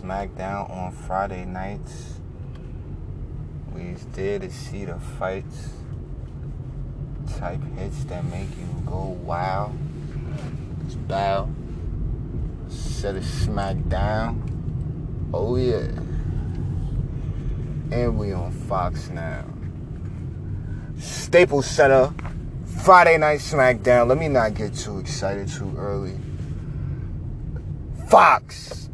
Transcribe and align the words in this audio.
SmackDown 0.00 0.70
on 0.70 0.92
Friday 0.92 1.46
nights. 1.46 2.20
We 3.74 3.92
was 3.92 4.04
there 4.12 4.38
to 4.38 4.50
see 4.50 4.84
the 4.84 4.98
fights, 5.18 5.70
type 7.38 7.60
hits 7.76 8.04
that 8.04 8.24
make 8.26 8.48
you 8.58 8.82
go 8.84 9.18
wow. 9.24 9.72
It's 10.84 10.94
bow. 10.94 11.48
Set 12.68 13.16
a 13.16 13.20
SmackDown. 13.20 14.42
Oh 15.32 15.56
yeah. 15.56 15.88
And 17.90 18.18
we 18.18 18.32
on 18.32 18.50
Fox 18.52 19.08
now. 19.08 19.44
Staples 20.98 21.66
Center, 21.66 22.12
Friday 22.82 23.16
Night 23.16 23.40
SmackDown. 23.40 24.08
Let 24.08 24.18
me 24.18 24.28
not 24.28 24.54
get 24.54 24.74
too 24.74 24.98
excited 24.98 25.48
too 25.48 25.74
early. 25.76 26.18
Fox. 28.08 28.85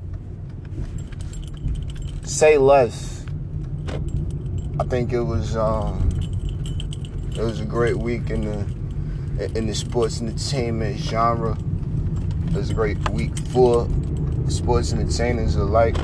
Say 2.32 2.56
less. 2.56 3.26
I 4.80 4.84
think 4.84 5.12
it 5.12 5.20
was 5.20 5.54
um 5.54 6.08
it 7.36 7.42
was 7.42 7.60
a 7.60 7.66
great 7.66 7.98
week 7.98 8.30
in 8.30 8.46
the 8.46 8.60
in 9.54 9.66
the 9.66 9.74
sports 9.74 10.22
entertainment 10.22 10.96
genre. 10.96 11.58
It 12.46 12.54
was 12.54 12.70
a 12.70 12.74
great 12.74 13.06
week 13.10 13.36
for 13.48 13.86
sports 14.48 14.94
entertainers 14.94 15.56
alike. 15.56 15.96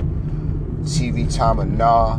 TV 0.82 1.34
time 1.34 1.60
of 1.60 1.68
nah. 1.68 2.18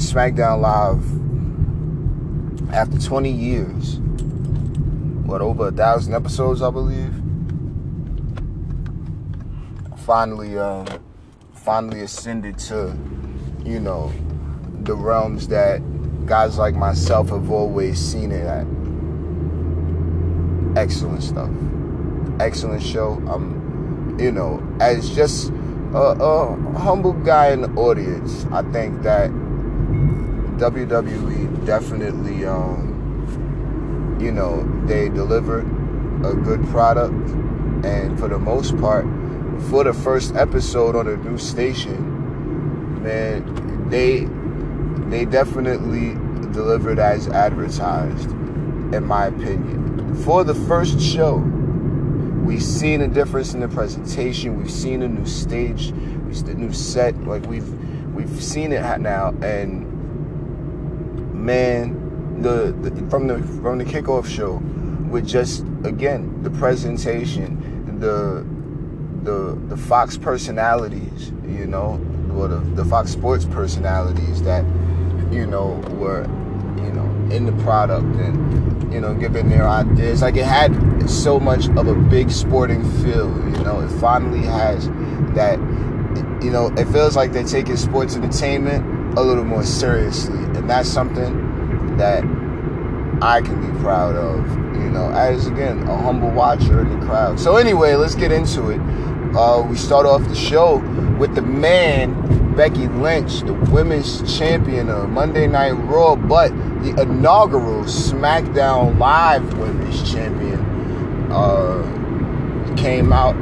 SmackDown 0.00 0.62
Live 0.62 1.04
after 2.74 2.98
20 2.98 3.30
years. 3.30 3.98
What 5.26 5.42
over 5.42 5.68
a 5.68 5.72
thousand 5.72 6.14
episodes, 6.14 6.62
I 6.62 6.70
believe. 6.70 7.25
Finally, 10.06 10.56
um, 10.56 10.86
finally 11.52 12.02
ascended 12.02 12.56
to, 12.56 12.96
you 13.64 13.80
know, 13.80 14.12
the 14.82 14.94
realms 14.94 15.48
that 15.48 15.82
guys 16.26 16.58
like 16.58 16.76
myself 16.76 17.30
have 17.30 17.50
always 17.50 17.98
seen 17.98 18.30
it 18.30 18.46
at. 18.46 18.64
Excellent 20.80 21.24
stuff. 21.24 21.50
Excellent 22.38 22.84
show. 22.84 23.14
I'm, 23.26 24.16
you 24.20 24.30
know, 24.30 24.62
as 24.80 25.12
just 25.12 25.50
a, 25.92 25.98
a 25.98 26.78
humble 26.78 27.14
guy 27.14 27.50
in 27.50 27.62
the 27.62 27.70
audience, 27.70 28.46
I 28.52 28.62
think 28.70 29.02
that 29.02 29.28
WWE 30.60 31.66
definitely, 31.66 32.46
um, 32.46 34.16
you 34.20 34.30
know, 34.30 34.62
they 34.86 35.08
delivered 35.08 35.64
a 36.24 36.32
good 36.32 36.64
product, 36.68 37.12
and 37.84 38.16
for 38.20 38.28
the 38.28 38.38
most 38.38 38.78
part, 38.78 39.04
for 39.62 39.84
the 39.84 39.92
first 39.92 40.34
episode 40.34 40.96
on 40.96 41.08
a 41.08 41.16
new 41.16 41.38
station, 41.38 43.02
man, 43.02 43.88
they 43.88 44.26
they 45.10 45.24
definitely 45.24 46.14
delivered 46.52 46.98
as 46.98 47.28
advertised, 47.28 48.30
in 48.30 49.04
my 49.04 49.26
opinion. 49.26 50.14
For 50.24 50.44
the 50.44 50.54
first 50.54 51.00
show, 51.00 51.36
we've 52.44 52.62
seen 52.62 53.02
a 53.02 53.08
difference 53.08 53.54
in 53.54 53.60
the 53.60 53.68
presentation. 53.68 54.56
We've 54.56 54.70
seen 54.70 55.02
a 55.02 55.08
new 55.08 55.26
stage, 55.26 55.92
the 56.42 56.54
new 56.54 56.72
set. 56.72 57.16
Like 57.24 57.46
we've 57.46 57.68
we've 58.14 58.42
seen 58.42 58.72
it 58.72 59.00
now, 59.00 59.34
and 59.42 59.86
man, 61.34 62.42
the, 62.42 62.72
the 62.72 63.10
from 63.10 63.26
the 63.26 63.42
from 63.62 63.78
the 63.78 63.84
kickoff 63.84 64.26
show, 64.26 64.60
with 65.10 65.26
just 65.26 65.62
again 65.84 66.42
the 66.42 66.50
presentation, 66.50 67.98
the 68.00 68.55
the 69.26 69.60
the 69.68 69.76
Fox 69.76 70.16
personalities, 70.16 71.32
you 71.44 71.66
know, 71.66 72.00
or 72.34 72.48
the, 72.48 72.60
the 72.80 72.84
Fox 72.84 73.10
Sports 73.10 73.44
personalities 73.44 74.42
that 74.42 74.64
you 75.30 75.46
know 75.46 75.82
were 75.98 76.22
you 76.82 76.92
know 76.92 77.04
in 77.34 77.44
the 77.44 77.52
product 77.64 78.06
and 78.16 78.92
you 78.92 79.00
know 79.00 79.12
giving 79.14 79.50
their 79.50 79.68
ideas. 79.68 80.22
Like 80.22 80.36
it 80.36 80.44
had 80.44 81.10
so 81.10 81.38
much 81.38 81.68
of 81.68 81.88
a 81.88 81.94
big 81.94 82.30
sporting 82.30 82.82
feel. 83.02 83.28
You 83.28 83.64
know, 83.64 83.80
it 83.80 83.90
finally 84.00 84.46
has 84.46 84.88
that. 85.34 85.58
You 86.42 86.52
know, 86.52 86.68
it 86.76 86.86
feels 86.86 87.16
like 87.16 87.32
they're 87.32 87.44
taking 87.44 87.76
sports 87.76 88.14
entertainment 88.14 89.18
a 89.18 89.22
little 89.22 89.44
more 89.44 89.64
seriously, 89.64 90.38
and 90.38 90.70
that's 90.70 90.88
something 90.88 91.96
that 91.96 92.22
I 93.20 93.40
can 93.42 93.60
be 93.60 93.78
proud 93.80 94.14
of. 94.14 94.48
You 94.76 94.90
know, 94.90 95.10
as 95.10 95.46
again 95.46 95.82
a 95.88 95.96
humble 95.96 96.30
watcher 96.30 96.82
in 96.82 97.00
the 97.00 97.06
crowd. 97.06 97.40
So 97.40 97.56
anyway, 97.56 97.94
let's 97.94 98.14
get 98.14 98.30
into 98.30 98.68
it. 98.68 98.80
Uh, 99.36 99.60
we 99.68 99.76
start 99.76 100.06
off 100.06 100.26
the 100.28 100.34
show 100.34 100.78
with 101.18 101.34
the 101.34 101.42
man 101.42 102.54
Becky 102.56 102.88
Lynch, 102.88 103.40
the 103.40 103.52
women's 103.52 104.38
champion 104.38 104.88
of 104.88 105.10
Monday 105.10 105.46
Night 105.46 105.72
Raw, 105.72 106.16
but 106.16 106.48
the 106.82 107.02
inaugural 107.02 107.84
SmackDown 107.84 108.98
Live 108.98 109.58
women's 109.58 110.10
champion 110.10 110.58
uh, 111.30 112.74
came 112.78 113.12
out. 113.12 113.36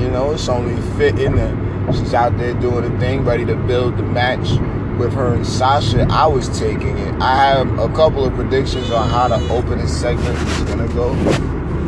You 0.00 0.08
know, 0.10 0.30
it's 0.32 0.48
only 0.48 0.80
fitting 0.96 1.34
that 1.34 1.94
she's 1.96 2.14
out 2.14 2.38
there 2.38 2.54
doing 2.54 2.88
the 2.88 3.00
thing, 3.00 3.24
ready 3.24 3.44
to 3.46 3.56
build 3.56 3.96
the 3.96 4.04
match 4.04 4.48
with 4.96 5.12
her 5.14 5.34
and 5.34 5.44
Sasha. 5.44 6.06
I 6.08 6.26
was 6.28 6.48
taking 6.56 6.96
it. 6.98 7.20
I 7.20 7.34
have 7.46 7.78
a 7.80 7.88
couple 7.96 8.24
of 8.24 8.32
predictions 8.34 8.92
on 8.92 9.08
how 9.08 9.26
the 9.26 9.40
opening 9.52 9.88
segment 9.88 10.38
is 10.38 10.62
gonna 10.62 10.86
go, 10.94 11.12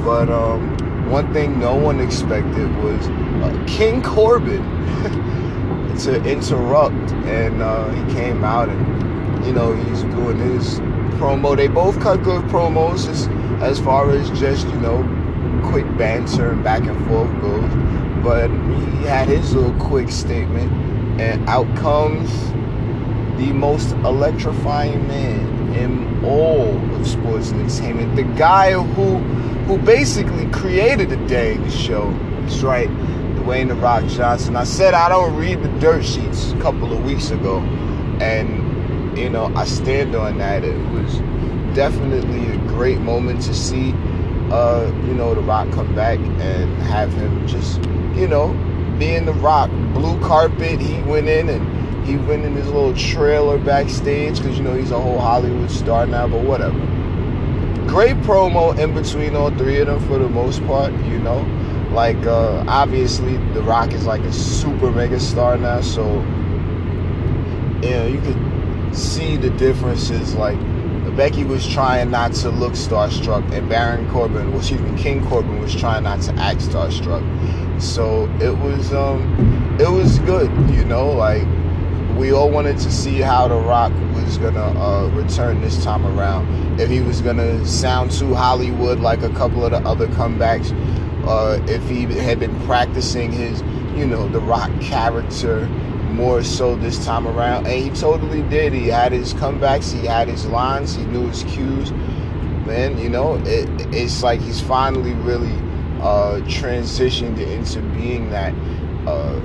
but 0.04 0.28
um, 0.28 0.73
one 1.10 1.32
thing 1.32 1.58
no 1.58 1.76
one 1.76 2.00
expected 2.00 2.74
was 2.82 3.06
uh, 3.08 3.64
King 3.66 4.02
Corbin 4.02 4.62
to 6.00 6.22
interrupt, 6.24 7.12
and 7.26 7.62
uh, 7.62 7.88
he 7.90 8.14
came 8.14 8.44
out 8.44 8.68
and 8.68 9.46
you 9.46 9.52
know 9.52 9.74
he's 9.74 10.02
doing 10.04 10.38
his 10.38 10.80
promo. 11.18 11.56
They 11.56 11.68
both 11.68 12.00
cut 12.00 12.22
good 12.22 12.42
promos 12.44 13.08
as, 13.08 13.28
as 13.62 13.78
far 13.78 14.10
as 14.10 14.28
just 14.38 14.66
you 14.68 14.80
know 14.80 15.02
quick 15.64 15.84
banter 15.96 16.50
and 16.50 16.64
back 16.64 16.82
and 16.84 17.06
forth 17.06 17.30
goes. 17.40 17.70
But 18.22 18.48
he 18.50 19.06
had 19.06 19.28
his 19.28 19.54
little 19.54 19.78
quick 19.78 20.10
statement, 20.10 20.72
and 21.20 21.46
out 21.48 21.66
comes 21.76 22.30
the 23.38 23.52
most 23.52 23.92
electrifying 24.04 25.06
man 25.06 25.74
in 25.74 26.24
all 26.24 26.68
of 26.94 27.06
sports 27.06 27.52
entertainment. 27.52 28.16
The 28.16 28.22
guy 28.22 28.72
who 28.72 29.18
who 29.66 29.78
basically 29.78 30.46
created 30.50 31.10
the 31.10 31.16
dang 31.26 31.68
show. 31.70 32.10
That's 32.40 32.62
right, 32.62 32.88
Dwayne 33.36 33.68
the 33.68 33.74
Rock 33.74 34.06
Johnson. 34.06 34.56
I 34.56 34.64
said 34.64 34.94
I 34.94 35.08
don't 35.08 35.36
read 35.36 35.62
the 35.62 35.68
dirt 35.80 36.04
sheets 36.04 36.52
a 36.52 36.60
couple 36.60 36.92
of 36.92 37.04
weeks 37.04 37.30
ago, 37.30 37.58
and 38.20 39.18
you 39.18 39.30
know 39.30 39.52
I 39.56 39.64
stand 39.64 40.14
on 40.14 40.38
that. 40.38 40.64
It 40.64 40.76
was 40.90 41.20
definitely 41.74 42.52
a 42.52 42.58
great 42.68 43.00
moment 43.00 43.42
to 43.42 43.54
see, 43.54 43.92
uh, 44.50 44.90
you 45.06 45.14
know, 45.14 45.34
the 45.34 45.40
Rock 45.40 45.70
come 45.72 45.94
back 45.94 46.18
and 46.18 46.72
have 46.82 47.12
him 47.12 47.46
just, 47.46 47.82
you 48.14 48.28
know, 48.28 48.48
being 48.98 49.26
the 49.26 49.32
Rock. 49.34 49.70
Blue 49.92 50.18
carpet, 50.20 50.80
he 50.80 51.02
went 51.02 51.28
in 51.28 51.48
and 51.48 52.06
he 52.06 52.16
went 52.16 52.44
in 52.44 52.54
his 52.54 52.66
little 52.66 52.94
trailer 52.94 53.58
backstage 53.58 54.38
because 54.38 54.56
you 54.56 54.64
know 54.64 54.74
he's 54.74 54.90
a 54.90 55.00
whole 55.00 55.18
Hollywood 55.18 55.70
star 55.70 56.06
now, 56.06 56.28
but 56.28 56.42
whatever. 56.42 56.78
Great 57.94 58.16
promo 58.22 58.76
in 58.76 58.92
between 58.92 59.36
all 59.36 59.50
three 59.52 59.78
of 59.78 59.86
them 59.86 60.00
for 60.08 60.18
the 60.18 60.28
most 60.28 60.60
part, 60.66 60.92
you 61.04 61.16
know. 61.20 61.46
Like 61.92 62.16
uh, 62.26 62.64
obviously, 62.66 63.36
The 63.52 63.62
Rock 63.62 63.92
is 63.92 64.04
like 64.04 64.22
a 64.22 64.32
super 64.32 64.90
mega 64.90 65.20
star 65.20 65.56
now, 65.56 65.80
so 65.80 66.04
you 67.84 67.90
know 67.90 68.06
you 68.08 68.20
could 68.20 68.96
see 68.96 69.36
the 69.36 69.50
differences. 69.50 70.34
Like 70.34 70.58
Becky 71.16 71.44
was 71.44 71.64
trying 71.68 72.10
not 72.10 72.32
to 72.32 72.50
look 72.50 72.72
starstruck, 72.72 73.48
and 73.52 73.68
Baron 73.68 74.10
Corbin, 74.10 74.50
well, 74.50 74.58
excuse 74.58 74.80
me, 74.80 75.00
King 75.00 75.24
Corbin 75.28 75.60
was 75.60 75.72
trying 75.72 76.02
not 76.02 76.20
to 76.22 76.32
act 76.32 76.62
starstruck. 76.62 77.22
So 77.80 78.24
it 78.40 78.58
was 78.58 78.92
um, 78.92 79.78
it 79.78 79.88
was 79.88 80.18
good, 80.18 80.50
you 80.70 80.84
know. 80.84 81.12
Like 81.12 81.46
we 82.16 82.32
all 82.32 82.50
wanted 82.50 82.76
to 82.78 82.90
see 82.90 83.20
how 83.20 83.46
The 83.46 83.54
Rock 83.54 83.92
was 84.24 84.38
gonna 84.38 84.80
uh, 84.80 85.08
return 85.08 85.60
this 85.60 85.82
time 85.84 86.06
around. 86.06 86.80
If 86.80 86.88
he 86.90 87.00
was 87.00 87.20
gonna 87.20 87.64
sound 87.66 88.10
too 88.10 88.34
Hollywood 88.34 88.98
like 89.00 89.22
a 89.22 89.30
couple 89.30 89.64
of 89.64 89.72
the 89.72 89.78
other 89.88 90.08
comebacks, 90.08 90.72
uh, 91.26 91.62
if 91.68 91.86
he 91.88 92.02
had 92.04 92.40
been 92.40 92.58
practicing 92.62 93.32
his, 93.32 93.60
you 93.96 94.06
know, 94.06 94.28
The 94.28 94.40
Rock 94.40 94.70
character 94.80 95.66
more 96.10 96.42
so 96.42 96.76
this 96.76 97.04
time 97.04 97.26
around, 97.26 97.66
and 97.66 97.82
he 97.82 97.90
totally 97.90 98.42
did. 98.42 98.72
He 98.72 98.88
had 98.88 99.12
his 99.12 99.34
comebacks, 99.34 99.92
he 99.92 100.06
had 100.06 100.28
his 100.28 100.46
lines, 100.46 100.94
he 100.94 101.04
knew 101.04 101.28
his 101.28 101.42
cues. 101.44 101.90
Man, 102.66 102.98
you 102.98 103.10
know, 103.10 103.34
it, 103.44 103.68
it's 103.94 104.22
like 104.22 104.40
he's 104.40 104.60
finally 104.60 105.12
really 105.12 105.54
uh, 106.00 106.40
transitioned 106.46 107.38
into 107.38 107.80
being 107.96 108.30
that. 108.30 108.54
Uh, 109.06 109.38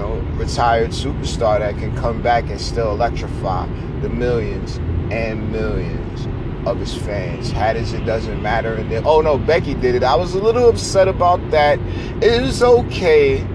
know, 0.00 0.14
retired 0.36 0.90
superstar 0.90 1.60
that 1.60 1.76
can 1.78 1.94
come 1.96 2.22
back 2.22 2.48
and 2.48 2.60
still 2.60 2.90
electrify 2.90 3.66
the 4.00 4.08
millions 4.08 4.76
and 5.12 5.52
millions 5.52 6.26
of 6.66 6.78
his 6.78 6.94
fans. 6.94 7.50
Had 7.50 7.76
as 7.76 7.92
it 7.92 8.04
doesn't 8.04 8.42
matter. 8.42 8.74
And 8.74 8.90
then, 8.90 9.04
oh 9.06 9.20
no, 9.20 9.38
Becky 9.38 9.74
did 9.74 9.94
it. 9.94 10.02
I 10.02 10.16
was 10.16 10.34
a 10.34 10.40
little 10.40 10.68
upset 10.68 11.08
about 11.08 11.50
that. 11.50 11.78
It 12.22 12.42
was 12.42 12.62
okay. 12.62 13.46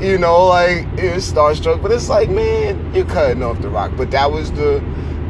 You 0.00 0.18
know, 0.18 0.46
like 0.46 0.86
it 0.98 1.14
was 1.14 1.30
starstruck, 1.30 1.80
but 1.80 1.92
it's 1.92 2.08
like, 2.08 2.28
man, 2.28 2.92
you're 2.94 3.04
cutting 3.04 3.42
off 3.42 3.60
the 3.60 3.68
rock. 3.68 3.92
But 3.96 4.10
that 4.10 4.32
was 4.32 4.50
the, 4.52 4.82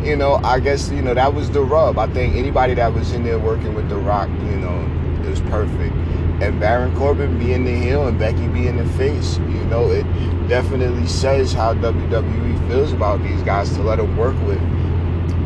you 0.03 0.17
know, 0.17 0.37
I 0.37 0.61
guess 0.61 0.91
you 0.91 1.03
know 1.03 1.13
that 1.13 1.35
was 1.35 1.51
the 1.51 1.63
rub. 1.63 1.99
I 1.99 2.07
think 2.07 2.37
anybody 2.37 2.75
that 2.75 2.95
was 2.95 3.13
in 3.13 3.23
there 3.25 3.39
working 3.39 3.75
with 3.75 3.91
the 3.91 3.99
rock, 3.99 4.29
you 4.29 4.57
know, 4.57 5.23
it 5.23 5.29
was 5.29 5.41
perfect. 5.43 5.95
And 6.43 6.59
Baron 6.61 6.94
Corbin 6.97 7.39
being 7.39 7.65
the 7.65 7.75
heel 7.75 8.06
and 8.06 8.19
Becky 8.19 8.49
being 8.49 8.77
the 8.77 8.89
face, 8.94 9.39
you 9.39 9.65
know, 9.67 9.91
it 9.91 10.03
definitely 10.49 11.06
says 11.06 11.53
how 11.53 11.73
WWE 11.75 12.69
feels 12.69 12.93
about 12.93 13.23
these 13.23 13.43
guys 13.43 13.71
to 13.77 13.83
let 13.83 13.97
them 13.97 14.17
work 14.17 14.37
with 14.47 14.61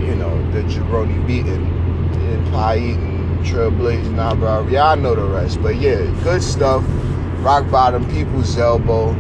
you 0.01 0.15
know, 0.15 0.51
the 0.53 0.61
jabroni 0.63 1.27
beating 1.27 1.67
and 1.67 2.53
pie 2.53 2.79
eating, 2.79 3.39
trailblazing, 3.43 4.19
eyebrow. 4.19 4.67
Yeah, 4.69 4.91
I 4.91 4.95
know 4.95 5.15
the 5.15 5.25
rest. 5.25 5.63
But 5.63 5.77
yeah, 5.77 5.99
good 6.23 6.43
stuff. 6.43 6.85
Rock 7.39 7.71
bottom, 7.71 8.09
people's 8.11 8.57
elbow. 8.57 9.11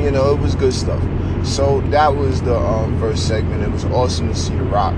You 0.00 0.10
know, 0.10 0.34
it 0.34 0.40
was 0.40 0.54
good 0.54 0.74
stuff. 0.74 1.02
So 1.46 1.80
that 1.90 2.14
was 2.14 2.42
the 2.42 2.56
um, 2.56 2.98
first 3.00 3.28
segment. 3.28 3.62
It 3.62 3.70
was 3.70 3.84
awesome 3.86 4.28
to 4.28 4.34
see 4.34 4.54
The 4.54 4.64
Rock 4.64 4.94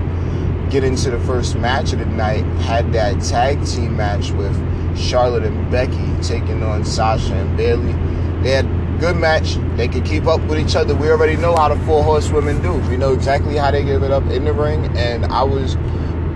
get 0.71 0.85
into 0.85 1.11
the 1.11 1.21
first 1.21 1.57
match 1.57 1.93
of 1.93 1.99
the 1.99 2.07
night. 2.07 2.45
Had 2.63 2.93
that 2.93 3.23
tag 3.23 3.65
team 3.67 3.97
match 3.97 4.31
with 4.33 4.57
Charlotte 4.99 5.45
and 5.45 5.71
Becky 5.71 6.13
taking 6.23 6.63
on 6.63 6.85
Sasha 6.85 7.35
and 7.35 7.57
Bayley. 7.57 7.93
They 8.43 8.51
had 8.51 8.67
good 9.01 9.17
match. 9.17 9.57
They 9.77 9.89
could 9.89 10.05
keep 10.05 10.27
up 10.27 10.41
with 10.43 10.59
each 10.59 10.77
other. 10.77 10.95
We 10.95 11.11
already 11.11 11.37
know 11.37 11.55
how 11.55 11.69
the 11.69 11.77
four 11.87 12.03
horsewomen 12.03 12.61
do. 12.63 12.75
We 12.91 12.97
know 12.97 13.13
exactly 13.13 13.57
how 13.57 13.71
they 13.71 13.85
give 13.85 14.03
it 14.03 14.11
up 14.11 14.25
in 14.25 14.45
the 14.45 14.53
ring. 14.53 14.87
And 14.97 15.27
I 15.27 15.43
was, 15.43 15.75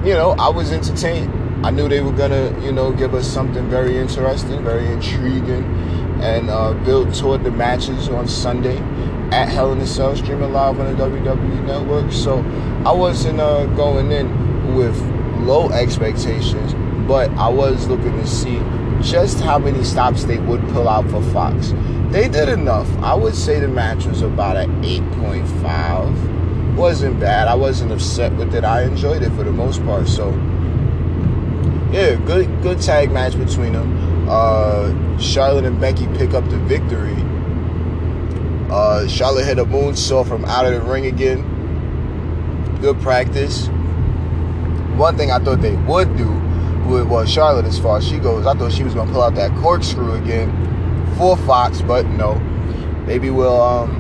you 0.07 0.15
know, 0.15 0.35
I 0.39 0.49
was 0.49 0.73
entertained. 0.73 1.33
I 1.67 1.71
knew 1.71 1.89
they 1.89 2.01
were 2.01 2.13
gonna, 2.13 2.59
you 2.61 2.73
know, 2.73 2.93
give 2.93 3.15
us 3.15 3.27
something 3.27 3.69
very 3.69 3.97
interesting, 3.99 4.65
very 4.65 4.87
intriguing, 4.87 5.65
and 6.21 6.51
uh, 6.51 6.75
build 6.85 7.15
toward 7.15 7.45
the 7.45 7.53
matches 7.53 8.09
on 8.09 8.27
Sunday 8.27 8.79
at 9.33 9.49
Hell 9.49 9.73
in 9.73 9.81
a 9.81 9.87
Cell, 9.87 10.15
streaming 10.17 10.53
live 10.53 10.79
on 10.79 10.97
the 10.97 11.03
WWE 11.03 11.65
Network. 11.65 12.13
So 12.13 12.39
I 12.85 12.93
wasn't 12.93 13.41
uh, 13.41 13.67
going 13.67 14.11
in 14.11 14.75
with 14.75 15.01
low 15.41 15.71
expectations, 15.71 16.75
but 17.07 17.31
I 17.33 17.49
was 17.49 17.89
looking 17.89 18.13
to 18.19 18.27
see 18.27 18.59
just 19.03 19.41
how 19.41 19.59
many 19.59 19.83
stops 19.85 20.25
they 20.25 20.39
would 20.39 20.61
pull 20.69 20.89
out 20.89 21.09
for 21.11 21.23
Fox. 21.33 21.75
They 22.11 22.29
did 22.29 22.49
enough. 22.49 22.89
I 22.99 23.15
would 23.15 23.35
say 23.35 23.59
the 23.59 23.69
match 23.69 24.07
was 24.07 24.23
about 24.23 24.57
an 24.57 24.83
8.5. 24.83 26.77
Wasn't 26.77 27.19
bad. 27.19 27.49
I 27.49 27.55
wasn't 27.55 27.93
upset 27.93 28.33
with 28.37 28.55
it. 28.55 28.65
I 28.65 28.83
enjoyed 28.85 29.23
it 29.23 29.31
for 29.31 29.45
the 29.45 29.53
most 29.53 29.83
part. 29.85 30.09
So 30.09 30.31
yeah, 31.93 32.15
good 32.25 32.63
good 32.63 32.81
tag 32.81 33.11
match 33.11 33.37
between 33.37 33.75
them. 33.75 34.29
Uh, 34.29 35.19
Charlotte 35.19 35.65
and 35.65 35.81
Becky 35.81 36.07
pick 36.17 36.33
up 36.33 36.49
the 36.49 36.59
victory. 36.59 37.17
Uh, 38.71 39.07
Charlotte 39.07 39.45
hit 39.45 39.59
a 39.59 39.65
moonsault 39.65 40.27
from 40.27 40.45
out 40.47 40.65
of 40.65 40.73
the 40.73 40.81
ring 40.81 41.07
again. 41.07 41.45
Good 42.81 42.99
practice. 43.01 43.69
One 44.97 45.17
thing 45.17 45.31
I 45.31 45.39
thought 45.39 45.61
they 45.61 45.77
would 45.77 46.17
do 46.17 46.42
with 46.87 47.07
well, 47.09 47.25
Charlotte, 47.27 47.67
as 47.67 47.79
far 47.79 47.99
as 47.99 48.07
she 48.07 48.19
goes, 48.19 48.47
I 48.47 48.55
thought 48.55 48.73
she 48.73 48.85
was 48.85 48.95
gonna 48.95 49.13
pull 49.13 49.23
out 49.23 49.35
that 49.37 49.55
corkscrew 49.59 50.15
again 50.15 50.51
for 51.17 51.37
Fox, 51.39 51.83
but 51.83 52.07
no. 52.07 52.35
Maybe 53.07 53.31
we'll 53.31 53.61
um 53.61 53.99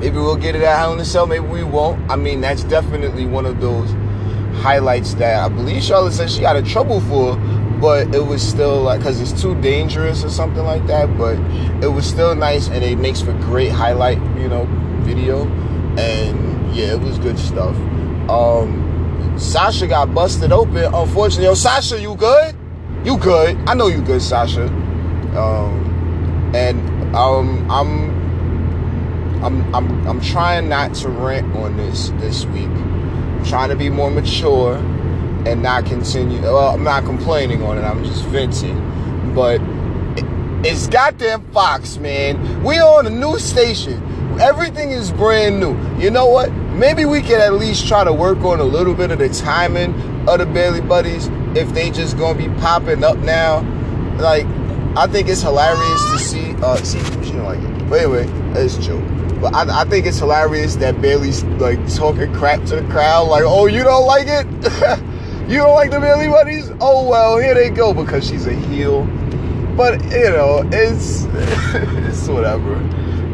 maybe 0.00 0.16
we'll 0.16 0.36
get 0.36 0.54
it 0.54 0.62
Hell 0.62 0.92
in 0.92 1.00
a 1.00 1.04
Cell, 1.04 1.26
maybe 1.26 1.46
we 1.46 1.64
won't. 1.64 2.10
I 2.10 2.16
mean, 2.16 2.40
that's 2.40 2.64
definitely 2.64 3.26
one 3.26 3.46
of 3.46 3.60
those 3.60 3.90
highlights 4.58 5.14
that 5.14 5.44
I 5.44 5.48
believe 5.48 5.82
Charlotte 5.82 6.12
said 6.12 6.30
she 6.30 6.40
got 6.40 6.56
in 6.56 6.64
trouble 6.64 7.00
for, 7.02 7.36
but 7.80 8.14
it 8.14 8.24
was 8.24 8.46
still 8.46 8.82
like 8.82 9.00
because 9.00 9.20
it's 9.20 9.40
too 9.40 9.60
dangerous 9.60 10.24
or 10.24 10.30
something 10.30 10.64
like 10.64 10.86
that. 10.86 11.16
But 11.16 11.38
it 11.82 11.92
was 11.92 12.06
still 12.06 12.34
nice, 12.34 12.68
and 12.68 12.84
it 12.84 12.98
makes 12.98 13.20
for 13.20 13.32
great 13.34 13.70
highlight, 13.70 14.18
you 14.36 14.48
know, 14.48 14.66
video. 15.02 15.46
And 15.98 16.74
yeah, 16.74 16.94
it 16.94 17.00
was 17.00 17.18
good 17.18 17.38
stuff. 17.38 17.76
Um, 18.28 18.87
Sasha 19.38 19.86
got 19.86 20.12
busted 20.12 20.52
open. 20.52 20.92
Unfortunately, 20.92 21.44
yo, 21.44 21.54
Sasha, 21.54 22.00
you 22.00 22.16
good? 22.16 22.54
You 23.04 23.16
good? 23.18 23.56
I 23.68 23.74
know 23.74 23.86
you 23.86 24.02
good, 24.02 24.20
Sasha. 24.20 24.66
Um, 25.36 26.52
and 26.54 26.80
um, 27.14 27.70
I'm, 27.70 29.44
I'm, 29.44 29.74
I'm, 29.74 30.08
I'm 30.08 30.20
trying 30.20 30.68
not 30.68 30.94
to 30.96 31.08
rant 31.08 31.54
on 31.56 31.76
this 31.76 32.08
this 32.18 32.44
week. 32.46 32.66
I'm 32.66 33.44
trying 33.44 33.68
to 33.68 33.76
be 33.76 33.88
more 33.88 34.10
mature 34.10 34.74
and 35.46 35.62
not 35.62 35.86
continue. 35.86 36.40
Well, 36.42 36.74
I'm 36.74 36.82
not 36.82 37.04
complaining 37.04 37.62
on 37.62 37.78
it. 37.78 37.82
I'm 37.82 38.04
just 38.04 38.24
venting. 38.26 38.76
But 39.34 39.60
It, 40.16 40.24
it's 40.66 40.88
goddamn 40.88 41.44
Fox, 41.52 41.98
man. 41.98 42.64
We 42.64 42.80
on 42.80 43.06
a 43.06 43.10
new 43.10 43.38
station. 43.38 44.02
Everything 44.40 44.90
is 44.90 45.10
brand 45.12 45.60
new. 45.60 45.76
You 45.98 46.10
know 46.10 46.26
what? 46.26 46.50
maybe 46.78 47.04
we 47.04 47.20
could 47.20 47.40
at 47.40 47.54
least 47.54 47.86
try 47.88 48.04
to 48.04 48.12
work 48.12 48.38
on 48.38 48.60
a 48.60 48.64
little 48.64 48.94
bit 48.94 49.10
of 49.10 49.18
the 49.18 49.28
timing 49.28 49.92
of 50.28 50.38
the 50.38 50.46
Bayley 50.46 50.80
Buddies 50.80 51.28
if 51.56 51.72
they 51.74 51.90
just 51.90 52.16
gonna 52.16 52.38
be 52.38 52.48
popping 52.60 53.02
up 53.02 53.18
now. 53.18 53.60
Like, 54.18 54.46
I 54.96 55.06
think 55.06 55.28
it's 55.28 55.42
hilarious 55.42 56.04
to 56.12 56.18
see. 56.18 56.54
Uh, 56.62 56.76
see, 56.76 56.98
she 57.24 57.32
don't 57.32 57.44
like 57.44 57.58
it. 57.58 57.90
But 57.90 58.00
anyway, 58.00 58.28
it's 58.54 58.76
joke. 58.78 59.04
But 59.40 59.54
I, 59.54 59.82
I 59.82 59.84
think 59.84 60.06
it's 60.06 60.18
hilarious 60.18 60.76
that 60.76 61.00
Bayley's 61.00 61.44
like 61.44 61.78
talking 61.94 62.32
crap 62.32 62.64
to 62.66 62.76
the 62.76 62.88
crowd. 62.92 63.28
Like, 63.28 63.44
oh, 63.44 63.66
you 63.66 63.82
don't 63.82 64.06
like 64.06 64.26
it? 64.28 64.46
you 65.48 65.58
don't 65.58 65.74
like 65.74 65.90
the 65.90 66.00
Bayley 66.00 66.28
Buddies? 66.28 66.70
Oh 66.80 67.08
well, 67.08 67.38
here 67.38 67.54
they 67.54 67.70
go 67.70 67.92
because 67.92 68.26
she's 68.26 68.46
a 68.46 68.54
heel. 68.54 69.04
But 69.76 70.02
you 70.04 70.30
know, 70.30 70.68
it's 70.72 71.26
it's 71.34 72.28
whatever. 72.28 72.76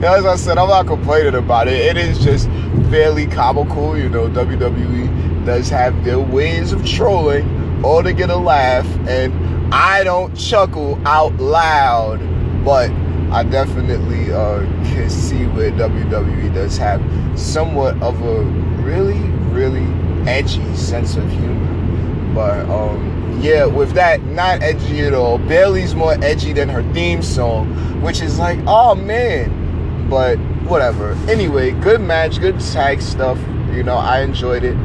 As 0.04 0.26
I 0.26 0.36
said, 0.36 0.58
I'm 0.58 0.68
not 0.68 0.86
complaining 0.86 1.34
about 1.34 1.66
it. 1.66 1.80
It 1.80 1.96
is 1.96 2.22
just 2.22 2.46
fairly 2.90 3.26
comical. 3.26 3.96
You 3.96 4.10
know, 4.10 4.28
WWE 4.28 5.46
does 5.46 5.70
have 5.70 6.04
their 6.04 6.18
ways 6.18 6.72
of 6.72 6.84
trolling, 6.84 7.82
all 7.82 8.02
to 8.02 8.12
get 8.12 8.28
a 8.28 8.36
laugh, 8.36 8.86
and 9.08 9.32
I 9.74 10.04
don't 10.04 10.36
chuckle 10.36 11.00
out 11.08 11.34
loud, 11.36 12.20
but 12.66 12.90
I 13.32 13.44
definitely 13.44 14.30
uh, 14.30 14.60
can 14.84 15.08
see 15.08 15.46
where 15.46 15.70
WWE 15.72 16.52
does 16.52 16.76
have 16.76 17.00
somewhat 17.40 18.00
of 18.02 18.20
a 18.20 18.42
really, 18.82 19.18
really 19.54 19.86
edgy 20.28 20.76
sense 20.76 21.16
of 21.16 21.26
humor. 21.30 22.34
But 22.34 22.68
um, 22.68 23.40
yeah, 23.40 23.64
with 23.64 23.92
that, 23.92 24.22
not 24.22 24.62
edgy 24.62 25.00
at 25.00 25.14
all. 25.14 25.38
Bayley's 25.38 25.94
more 25.94 26.12
edgy 26.22 26.52
than 26.52 26.68
her 26.68 26.82
theme 26.92 27.22
song, 27.22 28.02
which 28.02 28.20
is 28.20 28.38
like, 28.38 28.58
oh 28.66 28.94
man, 28.94 29.63
but 30.08 30.36
whatever. 30.68 31.12
Anyway, 31.28 31.72
good 31.80 32.00
match, 32.00 32.40
good 32.40 32.58
tag 32.60 33.00
stuff. 33.00 33.38
You 33.72 33.82
know, 33.82 33.96
I 33.96 34.20
enjoyed 34.20 34.64
it 34.64 34.76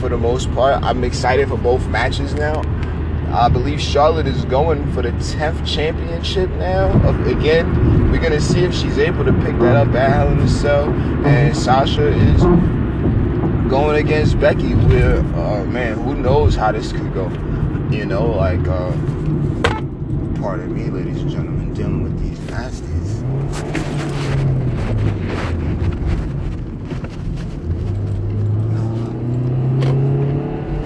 for 0.00 0.08
the 0.08 0.18
most 0.18 0.52
part. 0.52 0.82
I'm 0.82 1.04
excited 1.04 1.48
for 1.48 1.56
both 1.56 1.86
matches 1.88 2.34
now. 2.34 2.62
I 3.32 3.48
believe 3.48 3.80
Charlotte 3.80 4.26
is 4.26 4.44
going 4.46 4.90
for 4.92 5.02
the 5.02 5.10
10th 5.10 5.66
championship 5.66 6.48
now. 6.52 6.88
Again, 7.26 8.10
we're 8.10 8.20
going 8.20 8.32
to 8.32 8.40
see 8.40 8.60
if 8.60 8.74
she's 8.74 8.98
able 8.98 9.24
to 9.24 9.32
pick 9.32 9.58
that 9.58 9.76
up 9.76 9.88
at 9.94 10.10
Hell 10.10 10.32
in 10.32 10.38
a 10.38 10.48
Cell. 10.48 10.88
And 11.26 11.54
Sasha 11.54 12.08
is 12.08 12.42
going 13.68 14.02
against 14.02 14.40
Becky, 14.40 14.74
where, 14.74 15.18
uh, 15.18 15.64
man, 15.66 15.98
who 15.98 16.14
knows 16.14 16.54
how 16.54 16.72
this 16.72 16.90
could 16.90 17.12
go. 17.12 17.28
You 17.90 18.06
know, 18.06 18.28
like, 18.28 18.66
uh, 18.66 18.92
pardon 20.40 20.74
me, 20.74 20.88
ladies 20.88 21.20
and 21.20 21.30
gentlemen, 21.30 21.74
dealing 21.74 22.02
with 22.02 22.18
these 22.22 22.38
nasties. 22.50 23.07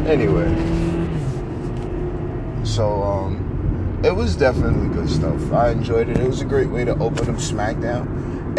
Anyway, 0.07 0.49
so 2.65 3.03
um, 3.03 4.01
it 4.05 4.15
was 4.15 4.37
definitely 4.37 4.89
good 4.89 5.09
stuff. 5.09 5.53
I 5.53 5.71
enjoyed 5.71 6.09
it. 6.09 6.19
It 6.19 6.27
was 6.27 6.41
a 6.41 6.45
great 6.45 6.69
way 6.69 6.85
to 6.85 6.93
open 6.93 7.31
up 7.31 7.37
SmackDown, 7.37 8.07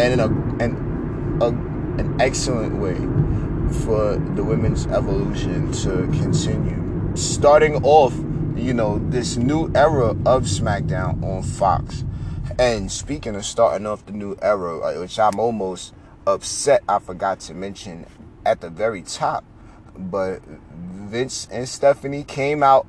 in 0.00 0.20
a 0.20 0.26
and 0.62 1.42
a, 1.42 1.48
an 1.48 2.16
excellent 2.20 2.80
way 2.80 2.96
for 3.84 4.16
the 4.34 4.42
women's 4.42 4.86
evolution 4.86 5.70
to 5.72 6.06
continue. 6.18 7.12
Starting 7.14 7.84
off, 7.84 8.14
you 8.56 8.72
know, 8.72 8.98
this 9.10 9.36
new 9.36 9.70
era 9.74 10.10
of 10.10 10.44
SmackDown 10.44 11.22
on 11.22 11.42
Fox. 11.42 12.04
And 12.58 12.90
speaking 12.90 13.34
of 13.36 13.44
starting 13.44 13.86
off 13.86 14.06
the 14.06 14.12
new 14.12 14.36
era, 14.40 14.98
which 15.00 15.18
I'm 15.18 15.38
almost 15.38 15.94
upset 16.26 16.82
I 16.88 16.98
forgot 16.98 17.40
to 17.40 17.54
mention 17.54 18.06
at 18.46 18.60
the 18.60 18.70
very 18.70 19.02
top, 19.02 19.44
but 19.96 20.40
Vince 21.14 21.46
and 21.48 21.68
Stephanie 21.68 22.24
came 22.24 22.64
out. 22.64 22.88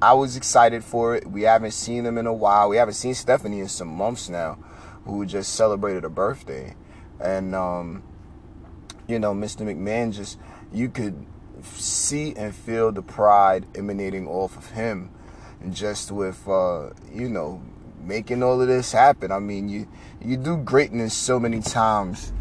I 0.00 0.12
was 0.12 0.36
excited 0.36 0.84
for 0.84 1.16
it. 1.16 1.26
We 1.26 1.42
haven't 1.42 1.72
seen 1.72 2.04
them 2.04 2.18
in 2.18 2.26
a 2.28 2.32
while. 2.32 2.68
We 2.68 2.76
haven't 2.76 2.94
seen 2.94 3.14
Stephanie 3.14 3.58
in 3.58 3.66
some 3.66 3.88
months 3.88 4.28
now, 4.28 4.58
who 5.04 5.26
just 5.26 5.54
celebrated 5.54 6.04
a 6.04 6.08
birthday. 6.08 6.76
And, 7.18 7.52
um, 7.52 8.04
you 9.08 9.18
know, 9.18 9.34
Mr. 9.34 9.62
McMahon 9.66 10.14
just, 10.14 10.38
you 10.72 10.88
could 10.88 11.26
see 11.64 12.32
and 12.36 12.54
feel 12.54 12.92
the 12.92 13.02
pride 13.02 13.66
emanating 13.74 14.28
off 14.28 14.56
of 14.56 14.70
him, 14.70 15.10
just 15.70 16.12
with 16.12 16.46
uh, 16.46 16.90
you 17.12 17.28
know 17.28 17.60
making 18.00 18.44
all 18.44 18.60
of 18.60 18.68
this 18.68 18.92
happen. 18.92 19.32
I 19.32 19.40
mean, 19.40 19.68
you 19.68 19.88
you 20.20 20.36
do 20.36 20.58
greatness 20.58 21.12
so 21.12 21.40
many 21.40 21.58
times, 21.60 22.32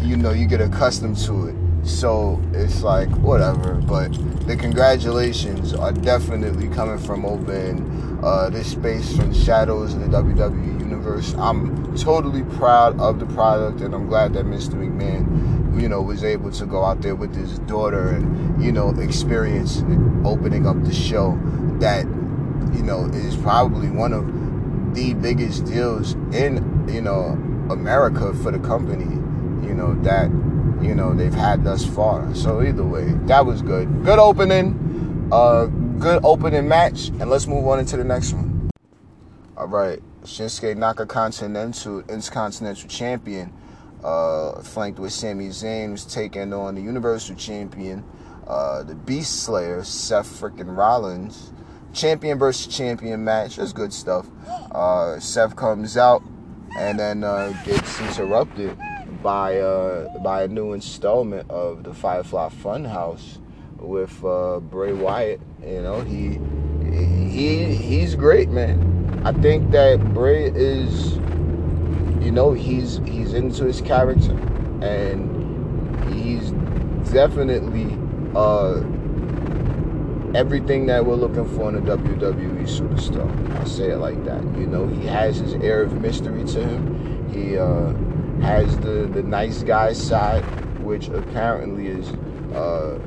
you 0.00 0.16
know, 0.16 0.32
you 0.32 0.48
get 0.48 0.60
accustomed 0.60 1.18
to 1.18 1.46
it. 1.46 1.69
So 1.82 2.40
it's 2.52 2.82
like 2.82 3.08
whatever. 3.18 3.74
But 3.74 4.12
the 4.46 4.56
congratulations 4.56 5.74
are 5.74 5.92
definitely 5.92 6.68
coming 6.68 6.98
from 6.98 7.24
open 7.24 8.18
uh, 8.22 8.50
this 8.50 8.72
space 8.72 9.16
from 9.16 9.32
shadows 9.32 9.94
of 9.94 10.00
the 10.00 10.06
WWE 10.06 10.80
universe. 10.80 11.34
I'm 11.38 11.96
totally 11.96 12.42
proud 12.42 12.98
of 13.00 13.18
the 13.18 13.26
product, 13.26 13.80
and 13.80 13.94
I'm 13.94 14.08
glad 14.08 14.34
that 14.34 14.44
Mr. 14.44 14.74
McMahon, 14.74 15.80
you 15.80 15.88
know, 15.88 16.02
was 16.02 16.22
able 16.22 16.50
to 16.52 16.66
go 16.66 16.84
out 16.84 17.00
there 17.00 17.14
with 17.14 17.34
his 17.34 17.58
daughter 17.60 18.10
and 18.10 18.62
you 18.62 18.72
know 18.72 18.90
experience 18.90 19.82
opening 20.24 20.66
up 20.66 20.82
the 20.84 20.92
show 20.92 21.38
that 21.78 22.04
you 22.74 22.82
know 22.82 23.06
is 23.06 23.36
probably 23.36 23.88
one 23.90 24.12
of 24.12 24.26
the 24.94 25.14
biggest 25.14 25.64
deals 25.64 26.12
in 26.32 26.86
you 26.88 27.00
know 27.00 27.38
America 27.70 28.34
for 28.34 28.50
the 28.50 28.58
company. 28.58 29.14
You 29.66 29.74
know 29.74 29.94
that 30.02 30.30
you 30.82 30.94
know 30.94 31.14
they've 31.14 31.34
had 31.34 31.64
thus 31.64 31.84
far. 31.84 32.34
So 32.34 32.62
either 32.62 32.84
way, 32.84 33.12
that 33.26 33.44
was 33.44 33.62
good. 33.62 34.04
Good 34.04 34.18
opening. 34.18 35.28
Uh, 35.32 35.66
good 35.98 36.24
opening 36.24 36.66
match, 36.66 37.08
and 37.08 37.30
let's 37.30 37.46
move 37.46 37.66
on 37.66 37.78
into 37.78 37.96
the 37.96 38.04
next 38.04 38.32
one. 38.32 38.70
All 39.56 39.68
right, 39.68 40.00
Shinsuke 40.22 40.76
Naka 40.76 41.06
Continental 41.06 42.00
Intercontinental 42.08 42.88
Champion, 42.88 43.52
uh, 44.02 44.60
flanked 44.62 44.98
with 44.98 45.12
Sami 45.12 45.48
Zayn, 45.48 45.92
was 45.92 46.04
taking 46.04 46.52
on 46.52 46.74
the 46.74 46.80
Universal 46.80 47.36
Champion, 47.36 48.04
uh, 48.46 48.82
the 48.82 48.94
Beast 48.94 49.44
Slayer, 49.44 49.84
Seth 49.84 50.40
freaking 50.40 50.76
Rollins 50.76 51.52
champion 51.92 52.38
versus 52.38 52.74
champion 52.74 53.24
match. 53.24 53.56
That's 53.56 53.72
good 53.72 53.92
stuff. 53.92 54.26
Uh, 54.72 55.18
Seth 55.20 55.56
comes 55.56 55.96
out 55.96 56.22
and 56.78 56.98
then 56.98 57.24
uh, 57.24 57.52
gets 57.64 58.00
interrupted 58.00 58.78
by 59.22 59.58
uh, 59.58 60.08
by 60.18 60.44
a 60.44 60.48
new 60.48 60.72
installment 60.72 61.50
of 61.50 61.84
the 61.84 61.94
Firefly 61.94 62.48
Funhouse 62.48 63.38
with 63.78 64.24
uh, 64.24 64.60
Bray 64.60 64.92
Wyatt. 64.92 65.40
You 65.62 65.82
know 65.82 66.00
he 66.00 66.38
he 67.30 67.74
he's 67.74 68.14
great, 68.14 68.50
man. 68.50 69.22
I 69.24 69.32
think 69.32 69.70
that 69.72 70.00
Bray 70.14 70.50
is, 70.54 71.14
you 72.24 72.30
know, 72.30 72.52
he's 72.52 73.00
he's 73.04 73.34
into 73.34 73.64
his 73.64 73.80
character 73.80 74.32
and 74.82 76.02
he's 76.08 76.52
definitely 77.12 77.98
uh 78.34 78.80
everything 80.34 80.86
that 80.86 81.04
we're 81.04 81.16
looking 81.16 81.46
for 81.56 81.68
in 81.68 81.74
a 81.76 81.80
WWE 81.80 82.62
superstar. 82.62 83.60
I 83.60 83.64
say 83.64 83.90
it 83.90 83.98
like 83.98 84.24
that. 84.24 84.42
You 84.56 84.66
know, 84.66 84.86
he 84.86 85.04
has 85.06 85.36
his 85.38 85.54
air 85.54 85.82
of 85.82 86.00
mystery 86.00 86.44
to 86.44 86.62
him. 86.62 87.30
He 87.32 87.58
uh, 87.58 87.92
has 88.42 88.78
the 88.80 89.08
the 89.12 89.22
nice 89.22 89.62
guy 89.62 89.92
side, 89.92 90.42
which 90.80 91.08
apparently 91.08 91.88
is 91.88 92.10
uh, 92.54 92.98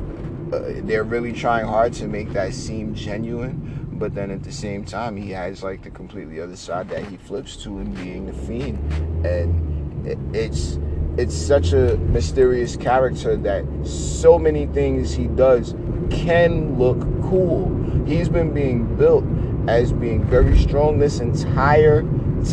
uh, 0.54 0.62
they're 0.84 1.04
really 1.04 1.34
trying 1.34 1.66
hard 1.66 1.94
to 1.94 2.08
make 2.08 2.32
that 2.34 2.54
seem 2.54 2.94
genuine. 2.94 3.80
But 3.94 4.16
then 4.16 4.32
at 4.32 4.44
the 4.44 4.52
same 4.52 4.86
time, 4.86 5.16
he 5.18 5.32
has 5.32 5.63
like 5.63 5.84
the 5.84 5.92
completely 5.92 6.42
other 6.42 6.56
side 6.56 6.90
that 6.90 7.04
he 7.06 7.18
flips 7.18 7.56
to 7.63 7.80
in 7.80 7.94
being 7.94 8.25
the 8.25 8.34
fiend, 8.34 9.25
and 9.25 10.08
it, 10.08 10.18
it's 10.34 10.80
it's 11.18 11.36
such 11.36 11.74
a 11.74 11.96
mysterious 11.98 12.75
character 12.75 13.38
that 13.38 13.66
so 13.86 14.40
many 14.40 14.66
things 14.66 15.13
he 15.13 15.28
does 15.28 15.75
can 16.10 16.78
look 16.78 17.00
cool. 17.24 17.70
He's 18.06 18.30
been 18.30 18.54
being 18.54 18.96
built 18.96 19.24
as 19.68 19.94
being 19.94 20.24
very 20.24 20.58
strong 20.58 21.00
this 21.00 21.20
entire 21.20 22.02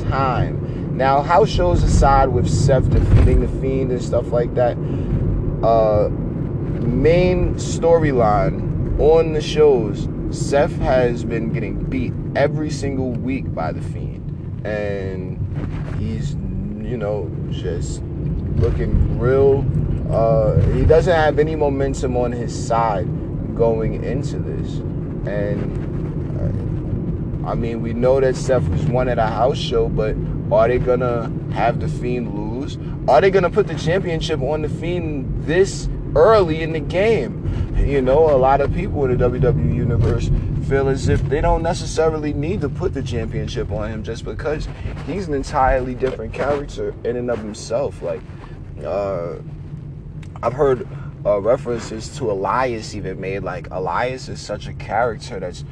time. 0.08 0.59
Now, 1.00 1.22
house 1.22 1.48
shows 1.48 1.82
aside 1.82 2.28
with 2.28 2.46
Seth 2.46 2.90
defeating 2.90 3.40
the 3.40 3.48
Fiend 3.62 3.90
and 3.90 4.02
stuff 4.02 4.32
like 4.32 4.54
that, 4.56 4.76
uh, 5.62 6.10
main 6.10 7.54
storyline 7.54 9.00
on 9.00 9.32
the 9.32 9.40
shows, 9.40 10.10
Seth 10.30 10.76
has 10.80 11.24
been 11.24 11.54
getting 11.54 11.82
beat 11.84 12.12
every 12.36 12.68
single 12.68 13.12
week 13.12 13.54
by 13.54 13.72
the 13.72 13.80
Fiend. 13.80 14.66
And 14.66 15.38
he's, 15.98 16.32
you 16.32 16.98
know, 16.98 17.34
just 17.50 18.02
looking 18.56 19.18
real. 19.18 19.64
Uh, 20.12 20.60
he 20.74 20.84
doesn't 20.84 21.16
have 21.16 21.38
any 21.38 21.56
momentum 21.56 22.14
on 22.14 22.30
his 22.30 22.54
side 22.54 23.06
going 23.56 24.04
into 24.04 24.38
this. 24.38 24.80
And 25.26 25.64
uh, 27.46 27.48
I 27.48 27.54
mean, 27.54 27.80
we 27.80 27.94
know 27.94 28.20
that 28.20 28.36
Seth 28.36 28.68
was 28.68 28.84
one 28.84 29.08
at 29.08 29.18
a 29.18 29.26
house 29.26 29.56
show, 29.56 29.88
but 29.88 30.14
are 30.52 30.68
they 30.68 30.78
gonna 30.78 31.32
have 31.52 31.80
the 31.80 31.88
Fiend 31.88 32.34
lose? 32.34 32.78
Are 33.08 33.20
they 33.20 33.30
gonna 33.30 33.50
put 33.50 33.66
the 33.66 33.74
championship 33.74 34.40
on 34.40 34.62
the 34.62 34.68
Fiend 34.68 35.44
this 35.44 35.88
early 36.14 36.62
in 36.62 36.72
the 36.72 36.80
game? 36.80 37.36
You 37.76 38.02
know, 38.02 38.34
a 38.34 38.36
lot 38.36 38.60
of 38.60 38.72
people 38.74 39.04
in 39.04 39.16
the 39.16 39.28
WWE 39.28 39.74
universe 39.74 40.30
feel 40.68 40.88
as 40.88 41.08
if 41.08 41.22
they 41.28 41.40
don't 41.40 41.62
necessarily 41.62 42.32
need 42.32 42.60
to 42.60 42.68
put 42.68 42.94
the 42.94 43.02
championship 43.02 43.70
on 43.72 43.90
him 43.90 44.04
just 44.04 44.24
because 44.24 44.68
he's 45.06 45.28
an 45.28 45.34
entirely 45.34 45.94
different 45.94 46.32
character 46.32 46.94
in 47.04 47.16
and 47.16 47.30
of 47.30 47.38
himself. 47.38 48.02
Like, 48.02 48.20
uh, 48.84 49.36
I've 50.42 50.52
heard 50.52 50.86
uh, 51.24 51.40
references 51.40 52.16
to 52.16 52.30
Elias 52.30 52.94
even 52.94 53.20
made. 53.20 53.42
Like 53.42 53.68
Elias 53.70 54.28
is 54.28 54.40
such 54.40 54.66
a 54.66 54.72
character 54.74 55.40
that's 55.40 55.64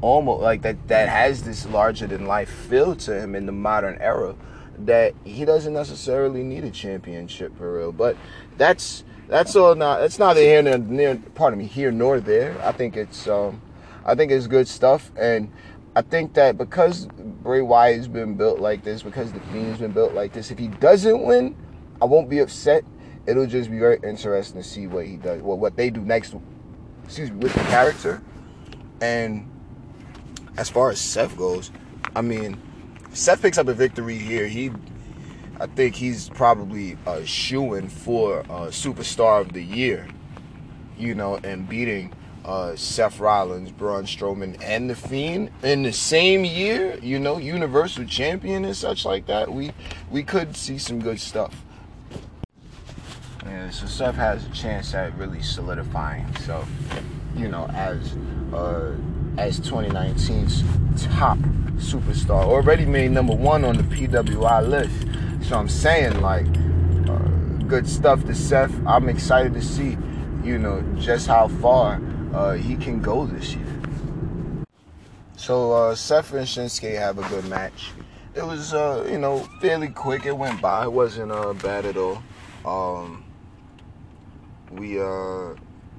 almost 0.00 0.42
like 0.42 0.62
that 0.62 0.88
that 0.88 1.08
has 1.08 1.42
this 1.42 1.66
larger 1.66 2.06
than 2.06 2.26
life 2.26 2.50
feel 2.50 2.94
to 2.96 3.18
him 3.18 3.34
in 3.34 3.46
the 3.46 3.52
modern 3.52 3.96
era 4.00 4.34
that 4.78 5.14
he 5.24 5.44
doesn't 5.44 5.72
necessarily 5.72 6.42
need 6.42 6.64
a 6.64 6.70
championship 6.70 7.56
for 7.56 7.78
real. 7.78 7.92
But 7.92 8.16
that's 8.56 9.04
that's 9.28 9.56
all 9.56 9.74
not 9.74 10.00
that's 10.00 10.18
neither 10.18 10.40
here 10.40 10.62
nor 10.62 10.78
near 10.78 11.16
pardon 11.34 11.58
me 11.58 11.66
here 11.66 11.90
nor 11.90 12.20
there. 12.20 12.60
I 12.62 12.72
think 12.72 12.96
it's 12.96 13.26
um 13.26 13.62
I 14.04 14.14
think 14.14 14.30
it's 14.30 14.46
good 14.46 14.68
stuff 14.68 15.10
and 15.16 15.52
I 15.94 16.02
think 16.02 16.34
that 16.34 16.58
because 16.58 17.06
Bray 17.06 17.62
Wyatt 17.62 17.96
has 17.96 18.08
been 18.08 18.34
built 18.34 18.60
like 18.60 18.84
this, 18.84 19.02
because 19.02 19.32
the 19.32 19.40
Fiend 19.40 19.68
has 19.68 19.78
been 19.78 19.92
built 19.92 20.12
like 20.12 20.34
this, 20.34 20.50
if 20.50 20.58
he 20.58 20.68
doesn't 20.68 21.22
win, 21.22 21.56
I 22.02 22.04
won't 22.04 22.28
be 22.28 22.40
upset 22.40 22.84
it'll 23.26 23.46
just 23.46 23.70
be 23.70 23.78
very 23.78 23.98
interesting 24.02 24.62
to 24.62 24.66
see 24.66 24.86
what 24.86 25.06
he 25.06 25.16
does, 25.16 25.42
well, 25.42 25.58
what 25.58 25.76
they 25.76 25.90
do 25.90 26.00
next, 26.00 26.34
excuse 27.04 27.30
me, 27.30 27.36
with 27.38 27.52
the 27.52 27.60
character. 27.64 28.22
And 29.00 29.50
as 30.56 30.68
far 30.68 30.90
as 30.90 31.00
Seth 31.00 31.36
goes, 31.36 31.70
I 32.14 32.22
mean, 32.22 32.60
Seth 33.12 33.42
picks 33.42 33.58
up 33.58 33.68
a 33.68 33.74
victory 33.74 34.18
here. 34.18 34.46
He, 34.46 34.70
I 35.60 35.66
think 35.66 35.94
he's 35.94 36.28
probably 36.30 36.96
a 37.06 37.24
shoo-in 37.24 37.88
for 37.88 38.40
uh, 38.40 38.68
Superstar 38.68 39.40
of 39.40 39.52
the 39.52 39.62
Year, 39.62 40.06
you 40.98 41.14
know, 41.14 41.36
and 41.36 41.68
beating 41.68 42.12
uh, 42.44 42.76
Seth 42.76 43.18
Rollins, 43.18 43.70
Braun 43.72 44.04
Strowman, 44.04 44.56
and 44.62 44.88
The 44.88 44.94
Fiend 44.94 45.50
in 45.62 45.82
the 45.82 45.92
same 45.92 46.44
year, 46.44 46.98
you 47.02 47.18
know, 47.18 47.38
Universal 47.38 48.04
Champion 48.04 48.64
and 48.64 48.76
such 48.76 49.04
like 49.04 49.26
that. 49.26 49.52
We 49.52 49.72
we 50.10 50.22
could 50.22 50.56
see 50.56 50.78
some 50.78 51.00
good 51.00 51.18
stuff. 51.18 51.64
Yeah, 53.44 53.70
so 53.70 53.86
Seth 53.86 54.14
has 54.14 54.44
a 54.44 54.50
chance 54.50 54.94
at 54.94 55.16
really 55.18 55.42
solidifying 55.42 56.24
himself, 56.24 56.68
you 57.36 57.48
know, 57.48 57.66
as 57.74 58.16
uh, 58.52 58.94
as 59.38 59.60
2019's 59.60 60.62
top 61.06 61.38
superstar. 61.76 62.44
Already 62.44 62.86
made 62.86 63.10
number 63.10 63.34
one 63.34 63.64
on 63.64 63.76
the 63.76 63.82
PWI 63.82 64.66
list. 64.66 65.48
So 65.48 65.58
I'm 65.58 65.68
saying, 65.68 66.20
like, 66.20 66.46
uh, 67.08 67.62
good 67.66 67.88
stuff 67.88 68.24
to 68.26 68.34
Seth. 68.34 68.74
I'm 68.86 69.08
excited 69.08 69.54
to 69.54 69.62
see, 69.62 69.96
you 70.42 70.58
know, 70.58 70.82
just 70.98 71.26
how 71.26 71.48
far 71.48 72.00
uh, 72.32 72.54
he 72.54 72.76
can 72.76 73.00
go 73.00 73.26
this 73.26 73.54
year. 73.54 73.66
So 75.36 75.72
uh, 75.72 75.94
Seth 75.94 76.32
and 76.32 76.46
Shinsuke 76.46 76.98
have 76.98 77.18
a 77.18 77.28
good 77.28 77.44
match. 77.44 77.92
It 78.34 78.44
was, 78.44 78.74
uh, 78.74 79.06
you 79.10 79.18
know, 79.18 79.40
fairly 79.60 79.88
quick. 79.88 80.26
It 80.26 80.36
went 80.36 80.60
by. 80.60 80.84
It 80.84 80.92
wasn't 80.92 81.32
uh, 81.32 81.52
bad 81.54 81.84
at 81.86 81.96
all. 81.96 82.22
Um, 82.64 83.24
we 84.70 85.00
uh, 85.00 85.54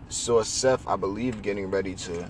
saw 0.09 0.43
Seth, 0.43 0.87
I 0.87 0.95
believe, 0.95 1.41
getting 1.41 1.71
ready 1.71 1.95
to 1.95 2.29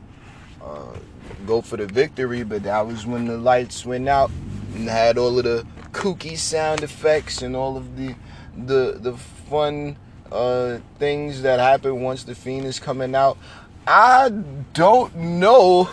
uh, 0.61 0.97
go 1.45 1.61
for 1.61 1.77
the 1.77 1.85
victory, 1.85 2.43
but 2.43 2.63
that 2.63 2.85
was 2.85 3.05
when 3.05 3.25
the 3.25 3.37
lights 3.37 3.85
went 3.85 4.07
out 4.07 4.31
and 4.75 4.89
had 4.89 5.17
all 5.17 5.37
of 5.37 5.43
the 5.43 5.65
kooky 5.91 6.37
sound 6.37 6.83
effects 6.83 7.41
and 7.41 7.55
all 7.55 7.77
of 7.77 7.97
the 7.97 8.15
the 8.55 8.97
the 8.99 9.15
fun 9.49 9.95
uh, 10.31 10.79
things 10.99 11.41
that 11.41 11.59
happen 11.59 12.01
once 12.01 12.23
the 12.23 12.35
fiend 12.35 12.65
is 12.65 12.79
coming 12.79 13.15
out. 13.15 13.37
I 13.85 14.29
don't 14.73 15.15
know 15.15 15.89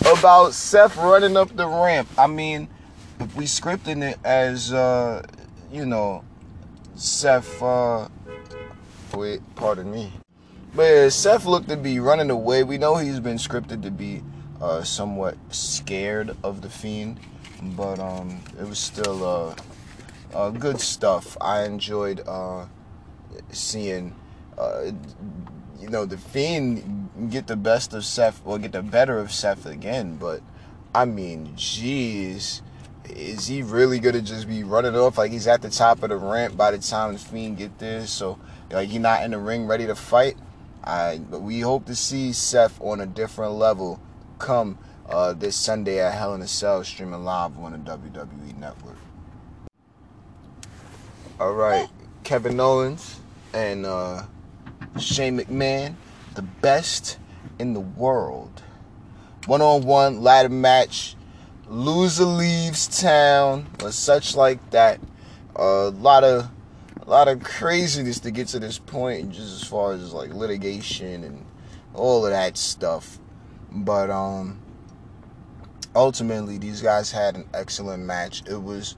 about 0.00 0.52
Seth 0.52 0.96
running 0.96 1.36
up 1.36 1.54
the 1.56 1.66
ramp. 1.66 2.08
I 2.18 2.26
mean, 2.26 2.68
if 3.18 3.34
we 3.36 3.44
scripting 3.46 4.02
it 4.02 4.18
as 4.24 4.72
uh, 4.72 5.26
you 5.72 5.86
know, 5.86 6.24
Seth 6.96 7.62
uh, 7.62 8.08
wait, 9.14 9.40
pardon 9.56 9.90
me. 9.90 10.12
But 10.74 11.10
Seth 11.10 11.44
looked 11.44 11.68
to 11.70 11.76
be 11.76 11.98
running 11.98 12.30
away. 12.30 12.62
We 12.62 12.78
know 12.78 12.96
he's 12.96 13.20
been 13.20 13.36
scripted 13.36 13.82
to 13.82 13.90
be 13.90 14.22
uh, 14.60 14.82
somewhat 14.82 15.36
scared 15.50 16.36
of 16.42 16.62
the 16.62 16.68
Fiend, 16.68 17.18
but 17.62 17.98
um, 17.98 18.40
it 18.60 18.68
was 18.68 18.78
still 18.78 19.24
uh, 19.24 19.54
uh, 20.34 20.50
good 20.50 20.80
stuff. 20.80 21.36
I 21.40 21.64
enjoyed 21.64 22.22
uh, 22.26 22.66
seeing, 23.50 24.14
uh, 24.56 24.92
you 25.80 25.88
know, 25.88 26.04
the 26.04 26.18
Fiend 26.18 27.30
get 27.30 27.46
the 27.46 27.56
best 27.56 27.94
of 27.94 28.04
Seth 28.04 28.40
or 28.44 28.58
get 28.58 28.72
the 28.72 28.82
better 28.82 29.18
of 29.18 29.32
Seth 29.32 29.66
again. 29.66 30.16
But 30.16 30.42
I 30.94 31.06
mean, 31.06 31.54
jeez, 31.56 32.62
is 33.08 33.46
he 33.46 33.62
really 33.62 33.98
gonna 33.98 34.20
just 34.20 34.46
be 34.46 34.64
running 34.64 34.94
off 34.94 35.18
like 35.18 35.32
he's 35.32 35.46
at 35.46 35.62
the 35.62 35.70
top 35.70 36.02
of 36.02 36.10
the 36.10 36.16
ramp 36.16 36.56
by 36.56 36.70
the 36.70 36.78
time 36.78 37.14
the 37.14 37.18
Fiend 37.18 37.56
get 37.56 37.78
there? 37.78 38.06
So 38.06 38.38
like 38.70 38.88
he's 38.88 39.00
not 39.00 39.22
in 39.22 39.30
the 39.30 39.38
ring 39.38 39.66
ready 39.66 39.86
to 39.86 39.94
fight. 39.94 40.36
I 40.84 41.18
but 41.18 41.42
we 41.42 41.60
hope 41.60 41.86
to 41.86 41.94
see 41.94 42.32
Seth 42.32 42.80
on 42.80 43.00
a 43.00 43.06
different 43.06 43.54
level 43.54 44.00
come 44.38 44.78
uh, 45.08 45.32
this 45.32 45.56
Sunday 45.56 46.00
at 46.00 46.14
Hell 46.14 46.34
in 46.34 46.42
a 46.42 46.48
Cell 46.48 46.84
streaming 46.84 47.24
live 47.24 47.58
on 47.58 47.72
the 47.72 47.78
WWE 47.78 48.58
Network. 48.58 48.96
All 51.40 51.54
right, 51.54 51.88
Kevin 52.24 52.58
Owens 52.58 53.20
and 53.52 53.86
uh, 53.86 54.24
Shane 54.98 55.38
McMahon, 55.38 55.94
the 56.34 56.42
best 56.42 57.18
in 57.58 57.74
the 57.74 57.80
world. 57.80 58.62
One 59.46 59.62
on 59.62 59.82
one 59.82 60.22
ladder 60.22 60.48
match. 60.48 61.14
Loser 61.68 62.24
leaves 62.24 62.88
town 63.00 63.66
or 63.82 63.92
such 63.92 64.34
like 64.34 64.70
that. 64.70 65.00
A 65.54 65.60
uh, 65.60 65.90
lot 65.90 66.24
of 66.24 66.50
a 67.08 67.10
lot 67.10 67.26
of 67.26 67.42
craziness 67.42 68.20
to 68.20 68.30
get 68.30 68.48
to 68.48 68.58
this 68.58 68.78
point, 68.78 69.30
just 69.30 69.62
as 69.62 69.66
far 69.66 69.92
as 69.94 70.12
like 70.12 70.34
litigation 70.34 71.24
and 71.24 71.42
all 71.94 72.26
of 72.26 72.32
that 72.32 72.58
stuff. 72.58 73.18
But 73.72 74.10
um, 74.10 74.60
ultimately, 75.94 76.58
these 76.58 76.82
guys 76.82 77.10
had 77.10 77.34
an 77.34 77.48
excellent 77.54 78.04
match. 78.04 78.42
It 78.46 78.62
was 78.62 78.94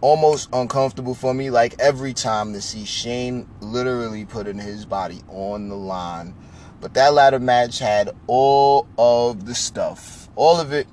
almost 0.00 0.48
uncomfortable 0.54 1.14
for 1.14 1.34
me, 1.34 1.50
like 1.50 1.78
every 1.78 2.14
time 2.14 2.54
to 2.54 2.62
see 2.62 2.86
Shane 2.86 3.46
literally 3.60 4.24
putting 4.24 4.56
his 4.56 4.86
body 4.86 5.20
on 5.28 5.68
the 5.68 5.76
line. 5.76 6.34
But 6.80 6.94
that 6.94 7.12
ladder 7.12 7.38
match 7.38 7.78
had 7.78 8.16
all 8.26 8.88
of 8.96 9.44
the 9.44 9.54
stuff, 9.54 10.30
all 10.34 10.58
of 10.58 10.72
it, 10.72 10.86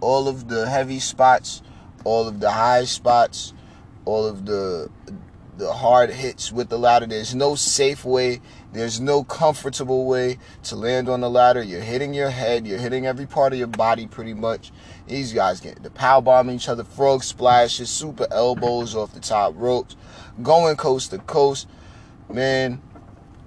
all 0.00 0.28
of 0.28 0.46
the 0.46 0.70
heavy 0.70 1.00
spots, 1.00 1.62
all 2.04 2.28
of 2.28 2.38
the 2.38 2.52
high 2.52 2.84
spots, 2.84 3.54
all 4.04 4.24
of 4.26 4.46
the 4.46 4.88
the 5.56 5.72
hard 5.72 6.10
hits 6.10 6.50
with 6.50 6.68
the 6.70 6.78
ladder. 6.78 7.06
There's 7.06 7.34
no 7.34 7.54
safe 7.54 8.04
way. 8.04 8.40
There's 8.72 9.00
no 9.00 9.22
comfortable 9.22 10.06
way 10.06 10.38
to 10.64 10.76
land 10.76 11.08
on 11.08 11.20
the 11.20 11.28
ladder. 11.28 11.62
You're 11.62 11.82
hitting 11.82 12.14
your 12.14 12.30
head. 12.30 12.66
You're 12.66 12.78
hitting 12.78 13.06
every 13.06 13.26
part 13.26 13.52
of 13.52 13.58
your 13.58 13.68
body 13.68 14.06
pretty 14.06 14.32
much. 14.34 14.72
These 15.06 15.32
guys 15.32 15.60
get 15.60 15.82
the 15.82 15.90
power 15.90 16.22
bombing 16.22 16.56
each 16.56 16.68
other, 16.68 16.84
frog 16.84 17.22
splashes, 17.22 17.90
super 17.90 18.26
elbows 18.30 18.94
off 18.94 19.12
the 19.12 19.20
top 19.20 19.54
ropes, 19.56 19.96
going 20.42 20.76
coast 20.76 21.10
to 21.10 21.18
coast. 21.18 21.68
Man, 22.30 22.80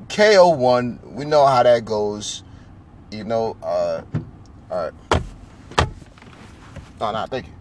KO 0.10 0.50
one. 0.50 1.00
We 1.04 1.26
know 1.26 1.46
how 1.46 1.64
that 1.64 1.86
goes. 1.86 2.44
You 3.10 3.24
know, 3.24 3.58
uh, 3.64 4.02
all 4.70 4.92
right. 5.10 5.22
Oh, 7.02 7.12
no, 7.12 7.26
thank 7.26 7.48
you. 7.48 7.52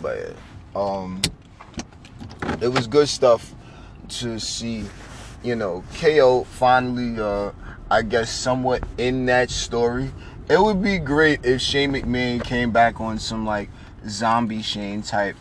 But 0.00 0.18
yeah. 0.18 0.32
Um, 0.78 1.20
it 2.62 2.68
was 2.68 2.86
good 2.86 3.08
stuff 3.08 3.52
to 4.20 4.38
see, 4.38 4.84
you 5.42 5.56
know, 5.56 5.82
KO 5.98 6.44
finally, 6.44 7.20
uh, 7.20 7.50
I 7.90 8.02
guess, 8.02 8.30
somewhat 8.30 8.84
in 8.96 9.26
that 9.26 9.50
story. 9.50 10.12
It 10.48 10.60
would 10.60 10.80
be 10.80 10.98
great 10.98 11.44
if 11.44 11.60
Shane 11.60 11.92
McMahon 11.92 12.42
came 12.44 12.70
back 12.70 13.00
on 13.00 13.18
some 13.18 13.44
like 13.44 13.70
zombie 14.06 14.62
Shane 14.62 15.02
type. 15.02 15.34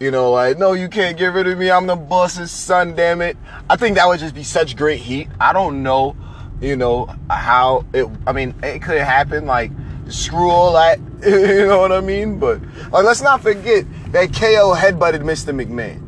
You 0.00 0.10
know, 0.10 0.32
like, 0.32 0.58
no, 0.58 0.72
you 0.72 0.88
can't 0.88 1.16
get 1.16 1.34
rid 1.34 1.46
of 1.46 1.56
me. 1.56 1.70
I'm 1.70 1.86
the 1.86 1.94
boss's 1.94 2.50
son, 2.50 2.96
damn 2.96 3.20
it. 3.20 3.36
I 3.68 3.76
think 3.76 3.96
that 3.96 4.08
would 4.08 4.18
just 4.18 4.34
be 4.34 4.42
such 4.42 4.74
great 4.76 4.98
heat. 4.98 5.28
I 5.38 5.52
don't 5.52 5.84
know, 5.84 6.16
you 6.60 6.74
know, 6.74 7.14
how 7.30 7.84
it, 7.92 8.08
I 8.26 8.32
mean, 8.32 8.54
it 8.62 8.82
could 8.82 9.00
happen. 9.00 9.46
Like, 9.46 9.70
screw 10.10 10.50
all 10.50 10.72
that. 10.74 10.98
you 11.24 11.66
know 11.66 11.78
what 11.78 11.92
I 11.92 12.00
mean? 12.00 12.38
But 12.38 12.60
like, 12.90 13.04
let's 13.04 13.22
not 13.22 13.42
forget 13.42 13.84
that 14.12 14.32
KO 14.32 14.74
headbutted 14.74 15.22
Mr. 15.22 15.54
McMahon. 15.54 16.06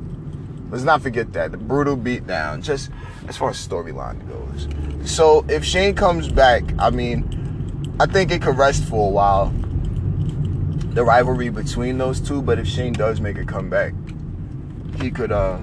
Let's 0.71 0.85
not 0.85 1.03
forget 1.03 1.33
that 1.35 1.53
the 1.53 1.59
brutal 1.59 1.97
beatdown. 1.97 2.63
Just 2.63 2.91
as 3.29 3.37
far 3.37 3.51
as 3.51 3.67
storyline 3.69 4.27
goes. 4.29 4.69
So 5.11 5.45
if 5.49 5.65
Shane 5.65 5.95
comes 5.95 6.29
back, 6.29 6.65
I 6.79 6.91
mean, 6.91 7.97
I 8.01 8.07
think 8.07 8.31
it 8.31 8.43
could 8.43 8.57
rest 8.57 8.85
for 8.85 9.09
a 9.09 9.11
while. 9.11 9.53
The 10.95 11.05
rivalry 11.05 11.49
between 11.49 11.99
those 11.99 12.21
two, 12.21 12.43
but 12.43 12.59
if 12.59 12.67
Shane 12.67 12.93
does 12.93 13.21
make 13.21 13.39
a 13.39 13.45
comeback, 13.45 13.95
he 15.01 15.11
could, 15.11 15.33
uh, 15.33 15.59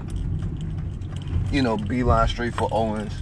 you 1.52 1.62
know, 1.62 1.78
beeline 1.78 2.28
straight 2.28 2.56
for 2.56 2.68
Owens. 2.72 3.14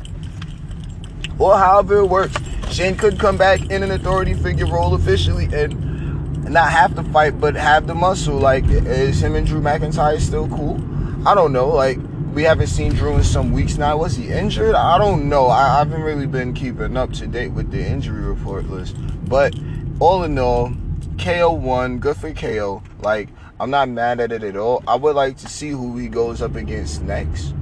Or 1.40 1.58
however 1.58 2.00
it 2.00 2.06
works. 2.08 2.36
Shane 2.72 2.96
could 2.96 3.20
come 3.20 3.38
back 3.38 3.70
in 3.70 3.84
an 3.84 3.92
authority 3.92 4.34
figure 4.34 4.66
role 4.66 4.94
officially 4.94 5.46
and 5.54 6.44
not 6.50 6.72
have 6.72 6.96
to 6.96 7.04
fight, 7.04 7.40
but 7.40 7.56
have 7.56 7.88
the 7.88 7.96
muscle. 7.96 8.38
Like, 8.38 8.66
is 8.68 9.22
him 9.22 9.36
and 9.36 9.46
Drew 9.46 9.62
McIntyre 9.62 10.20
still 10.20 10.48
cool? 10.48 10.82
I 11.28 11.36
don't 11.36 11.54
know. 11.54 11.70
Like, 11.70 12.00
we 12.34 12.44
haven't 12.44 12.68
seen 12.68 12.94
Drew 12.94 13.16
in 13.16 13.24
some 13.24 13.52
weeks 13.52 13.78
now. 13.78 13.98
Was 13.98 14.16
he 14.16 14.32
injured? 14.32 14.76
I 14.76 14.98
don't 14.98 15.28
know. 15.28 15.48
I, 15.48 15.80
haven't 15.80 16.02
really 16.02 16.28
been 16.28 16.54
keeping 16.54 16.96
up 16.96 17.12
to 17.14 17.28
date 17.28 17.52
with 17.52 17.72
the 17.72 17.84
injury 17.84 18.22
report 18.22 18.70
list. 18.70 18.96
But 19.28 19.56
all 20.00 20.24
in 20.24 20.38
all, 20.38 20.72
KO 21.18 21.52
won. 21.52 22.00
Good 22.00 22.18
for 22.18 22.32
KO. 22.34 22.84
Like, 23.00 23.30
I'm 23.60 23.72
not 23.72 23.90
mad 23.90 24.20
at 24.20 24.32
it 24.32 24.44
at 24.44 24.56
all. 24.56 24.84
I 24.88 24.96
would 24.96 25.16
like 25.16 25.38
to 25.38 25.48
see 25.48 25.70
who 25.70 25.98
he 25.98 26.08
goes 26.08 26.42
up 26.42 26.56
against 26.56 27.02
next. 27.02 27.54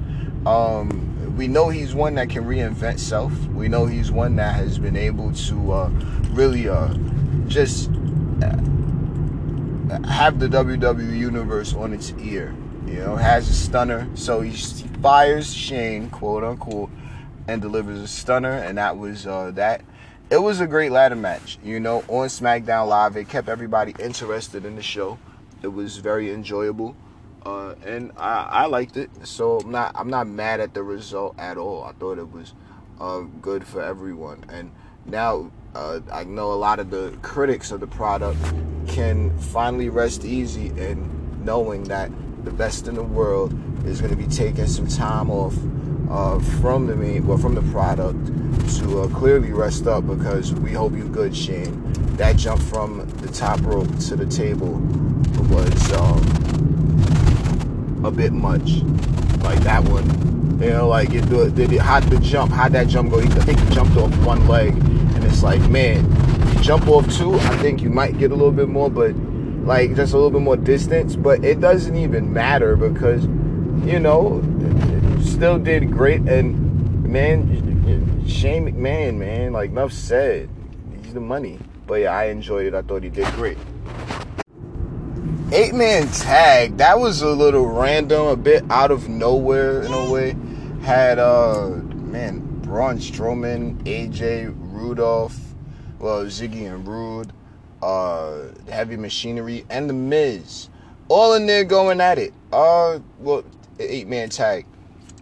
Um, 0.44 1.05
we 1.36 1.48
know 1.48 1.68
he's 1.68 1.94
one 1.94 2.14
that 2.14 2.30
can 2.30 2.44
reinvent 2.44 2.98
self. 2.98 3.32
We 3.48 3.68
know 3.68 3.84
he's 3.84 4.10
one 4.10 4.36
that 4.36 4.54
has 4.54 4.78
been 4.78 4.96
able 4.96 5.32
to 5.32 5.72
uh, 5.72 5.88
really 6.30 6.68
uh, 6.68 6.94
just 7.46 7.90
uh, 8.42 8.56
have 10.08 10.40
the 10.40 10.48
WWE 10.48 11.18
universe 11.18 11.74
on 11.74 11.92
its 11.92 12.12
ear. 12.22 12.54
You 12.86 13.00
know, 13.00 13.16
has 13.16 13.48
a 13.50 13.52
stunner, 13.52 14.08
so 14.14 14.40
he 14.40 14.52
fires 15.02 15.52
Shane, 15.52 16.08
quote 16.08 16.44
unquote, 16.44 16.88
and 17.48 17.60
delivers 17.60 18.00
a 18.00 18.08
stunner, 18.08 18.52
and 18.52 18.78
that 18.78 18.96
was 18.96 19.26
uh, 19.26 19.50
that. 19.52 19.82
It 20.30 20.38
was 20.38 20.60
a 20.60 20.66
great 20.66 20.90
ladder 20.90 21.14
match, 21.14 21.58
you 21.62 21.78
know, 21.78 21.98
on 22.08 22.28
SmackDown 22.28 22.88
Live. 22.88 23.16
It 23.16 23.28
kept 23.28 23.48
everybody 23.48 23.94
interested 23.98 24.64
in 24.64 24.74
the 24.74 24.82
show. 24.82 25.18
It 25.62 25.68
was 25.68 25.98
very 25.98 26.32
enjoyable 26.32 26.96
uh, 27.46 27.76
and 27.86 28.10
I, 28.16 28.48
I 28.50 28.66
liked 28.66 28.96
it. 28.96 29.08
So 29.24 29.60
I'm 29.60 29.70
not 29.70 29.92
I'm 29.94 30.10
not 30.10 30.26
mad 30.26 30.58
at 30.60 30.74
the 30.74 30.82
result 30.82 31.38
at 31.38 31.56
all. 31.56 31.84
I 31.84 31.92
thought 31.92 32.18
it 32.18 32.30
was 32.30 32.54
uh, 33.00 33.20
good 33.40 33.64
for 33.64 33.80
everyone. 33.80 34.44
And 34.48 34.72
now 35.04 35.52
uh, 35.74 36.00
I 36.12 36.24
know 36.24 36.52
a 36.52 36.54
lot 36.54 36.80
of 36.80 36.90
the 36.90 37.16
critics 37.22 37.70
of 37.70 37.78
the 37.78 37.86
product 37.86 38.40
can 38.88 39.36
finally 39.38 39.88
rest 39.88 40.24
easy 40.24 40.68
in 40.68 41.44
knowing 41.44 41.84
that 41.84 42.10
the 42.44 42.50
best 42.50 42.88
in 42.88 42.96
the 42.96 43.02
world 43.02 43.52
is 43.86 44.00
going 44.00 44.10
to 44.10 44.16
be 44.16 44.26
taking 44.26 44.66
some 44.66 44.88
time 44.88 45.30
off 45.30 45.54
uh, 46.10 46.40
from 46.60 46.86
the 46.88 46.96
main, 46.96 47.26
well, 47.26 47.38
from 47.38 47.54
the 47.54 47.62
product 47.72 48.26
to 48.78 49.02
uh, 49.02 49.08
clearly 49.08 49.52
rest 49.52 49.86
up 49.86 50.06
because 50.06 50.52
we 50.52 50.72
hope 50.72 50.92
you 50.94 51.08
good, 51.08 51.36
Shane. 51.36 51.92
That 52.16 52.36
jump 52.36 52.60
from 52.60 53.08
the 53.18 53.28
top 53.28 53.60
rope 53.62 53.88
to 54.08 54.16
the 54.16 54.26
table 54.26 54.80
was 55.50 55.92
um, 55.92 56.65
a 58.06 58.10
bit 58.10 58.32
much. 58.32 58.82
Like 59.42 59.58
that 59.60 59.82
one. 59.84 60.60
You 60.60 60.70
know, 60.70 60.88
like 60.88 61.10
it, 61.12 61.28
did 61.28 61.72
it, 61.72 61.80
How'd 61.80 62.04
the 62.04 62.18
jump, 62.20 62.52
How'd 62.52 62.72
that 62.72 62.88
jump 62.88 63.10
go? 63.10 63.20
I 63.20 63.26
think 63.26 63.58
he 63.58 63.74
jumped 63.74 63.96
off 63.96 64.16
one 64.24 64.46
leg, 64.48 64.72
and 64.72 65.24
it's 65.24 65.42
like, 65.42 65.60
man, 65.68 66.04
you 66.54 66.62
jump 66.62 66.88
off 66.88 67.12
two, 67.14 67.34
I 67.34 67.56
think 67.58 67.82
you 67.82 67.90
might 67.90 68.16
get 68.18 68.30
a 68.30 68.34
little 68.34 68.52
bit 68.52 68.68
more, 68.68 68.88
but 68.88 69.14
like 69.66 69.94
just 69.96 70.14
a 70.14 70.16
little 70.16 70.30
bit 70.30 70.40
more 70.40 70.56
distance. 70.56 71.14
But 71.16 71.44
it 71.44 71.60
doesn't 71.60 71.96
even 71.96 72.32
matter 72.32 72.76
because, 72.76 73.24
you 73.84 73.98
know, 73.98 74.40
still 75.22 75.58
did 75.58 75.90
great. 75.90 76.22
And 76.22 77.04
man, 77.04 78.26
Shane 78.26 78.66
McMahon, 78.66 79.16
man, 79.16 79.52
like 79.52 79.70
enough 79.70 79.92
said, 79.92 80.48
he's 81.02 81.12
the 81.12 81.20
money. 81.20 81.58
But 81.86 81.96
yeah, 81.96 82.16
I 82.16 82.26
enjoyed 82.26 82.66
it. 82.66 82.74
I 82.74 82.82
thought 82.82 83.02
he 83.02 83.10
did 83.10 83.26
great 83.34 83.58
eight 85.52 85.74
man 85.74 86.08
tag 86.08 86.76
that 86.78 86.98
was 86.98 87.22
a 87.22 87.28
little 87.28 87.66
random 87.66 88.26
a 88.26 88.36
bit 88.36 88.64
out 88.68 88.90
of 88.90 89.08
nowhere 89.08 89.82
in 89.82 89.92
a 89.92 90.10
way. 90.10 90.34
Had 90.82 91.20
uh 91.20 91.68
man 91.68 92.40
Braun 92.62 92.98
Strowman 92.98 93.80
AJ 93.84 94.52
Rudolph 94.58 95.38
well 96.00 96.24
Ziggy 96.24 96.66
and 96.66 96.86
Roode 96.86 97.32
uh 97.80 98.48
Heavy 98.68 98.96
Machinery 98.96 99.64
and 99.70 99.88
the 99.88 99.94
Miz. 99.94 100.68
All 101.08 101.34
in 101.34 101.46
there 101.46 101.62
going 101.62 102.00
at 102.00 102.18
it. 102.18 102.34
Uh 102.52 102.98
well 103.20 103.44
eight 103.78 104.08
man 104.08 104.30
tag. 104.30 104.66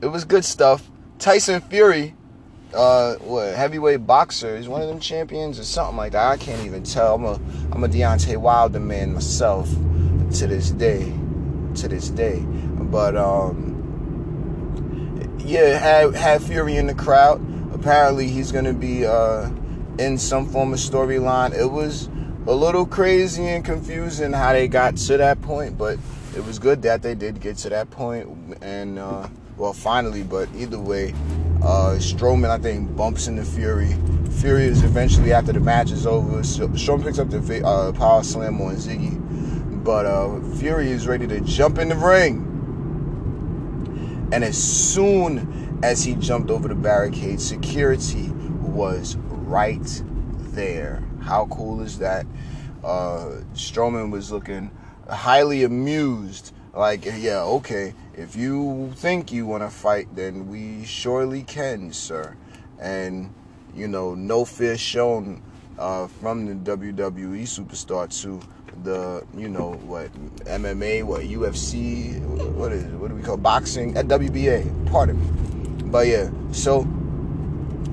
It 0.00 0.06
was 0.06 0.24
good 0.24 0.44
stuff. 0.44 0.90
Tyson 1.18 1.60
Fury, 1.60 2.14
uh, 2.74 3.14
what 3.16 3.54
heavyweight 3.54 4.06
boxer, 4.06 4.56
is 4.56 4.68
one 4.68 4.82
of 4.82 4.88
them 4.88 5.00
champions 5.00 5.58
or 5.58 5.64
something 5.64 5.96
like 5.96 6.12
that. 6.12 6.26
I 6.26 6.36
can't 6.36 6.64
even 6.64 6.82
tell. 6.82 7.14
I'm 7.14 7.24
a 7.24 7.34
I'm 7.72 7.84
a 7.84 7.88
Deontay 7.88 8.38
Wilder 8.38 8.80
man 8.80 9.14
myself 9.14 9.68
to 10.34 10.46
this 10.46 10.70
day, 10.70 11.12
to 11.76 11.88
this 11.88 12.10
day. 12.10 12.40
But 12.40 13.16
um, 13.16 13.72
yeah, 15.44 16.10
had 16.12 16.42
Fury 16.42 16.76
in 16.76 16.86
the 16.86 16.94
crowd. 16.94 17.40
Apparently, 17.72 18.28
he's 18.28 18.52
gonna 18.52 18.72
be 18.72 19.06
uh 19.06 19.50
in 19.98 20.18
some 20.18 20.46
form 20.46 20.72
of 20.72 20.78
storyline. 20.78 21.54
It 21.54 21.70
was 21.70 22.08
a 22.46 22.54
little 22.54 22.84
crazy 22.84 23.46
and 23.46 23.64
confusing 23.64 24.32
how 24.32 24.52
they 24.52 24.68
got 24.68 24.96
to 24.96 25.16
that 25.16 25.40
point, 25.40 25.78
but 25.78 25.98
it 26.36 26.44
was 26.44 26.58
good 26.58 26.82
that 26.82 27.02
they 27.02 27.14
did 27.14 27.40
get 27.40 27.56
to 27.56 27.68
that 27.68 27.90
point 27.90 28.28
and 28.60 28.98
uh, 28.98 29.28
well 29.56 29.72
finally 29.72 30.22
but 30.22 30.48
either 30.56 30.78
way 30.78 31.14
uh, 31.62 31.96
Strowman 31.98 32.50
I 32.50 32.58
think 32.58 32.94
bumps 32.96 33.28
into 33.28 33.44
Fury 33.44 33.96
Fury 34.40 34.64
is 34.64 34.82
eventually 34.82 35.32
after 35.32 35.52
the 35.52 35.60
match 35.60 35.92
is 35.92 36.06
over 36.06 36.40
Strowman 36.42 37.04
picks 37.04 37.18
up 37.18 37.30
the 37.30 37.64
uh, 37.64 37.92
power 37.92 38.24
slam 38.24 38.60
on 38.60 38.74
Ziggy 38.74 39.20
but 39.84 40.06
uh, 40.06 40.40
Fury 40.56 40.90
is 40.90 41.06
ready 41.06 41.26
to 41.26 41.40
jump 41.40 41.78
in 41.78 41.90
the 41.90 41.96
ring 41.96 42.50
and 44.32 44.42
as 44.42 44.56
soon 44.56 45.78
as 45.82 46.02
he 46.02 46.14
jumped 46.14 46.50
over 46.50 46.68
the 46.68 46.74
barricade 46.74 47.40
security 47.40 48.30
was 48.62 49.16
right 49.28 50.02
there 50.54 51.02
how 51.20 51.46
cool 51.46 51.80
is 51.80 51.98
that 51.98 52.26
uh, 52.84 53.40
Strowman 53.54 54.10
was 54.10 54.30
looking 54.30 54.70
highly 55.08 55.64
amused. 55.64 56.52
Like, 56.72 57.04
yeah, 57.04 57.42
okay, 57.42 57.94
if 58.14 58.36
you 58.36 58.92
think 58.96 59.32
you 59.32 59.46
want 59.46 59.62
to 59.62 59.70
fight, 59.70 60.14
then 60.14 60.48
we 60.48 60.84
surely 60.84 61.42
can, 61.42 61.92
sir. 61.92 62.36
And, 62.80 63.32
you 63.74 63.88
know, 63.88 64.14
no 64.14 64.44
fear 64.44 64.76
shown 64.76 65.42
uh, 65.78 66.08
from 66.08 66.46
the 66.46 66.76
WWE 66.76 67.42
superstar 67.42 68.08
to 68.22 68.40
the, 68.82 69.24
you 69.36 69.48
know, 69.48 69.72
what, 69.84 70.12
MMA, 70.44 71.04
what, 71.04 71.22
UFC, 71.22 72.20
what 72.54 72.72
is 72.72 72.84
what 72.94 73.08
do 73.08 73.14
we 73.14 73.22
call 73.22 73.36
boxing? 73.36 73.96
At 73.96 74.06
WBA, 74.06 74.90
pardon 74.90 75.20
me. 75.20 75.82
But 75.90 76.06
yeah, 76.06 76.30
so 76.52 76.86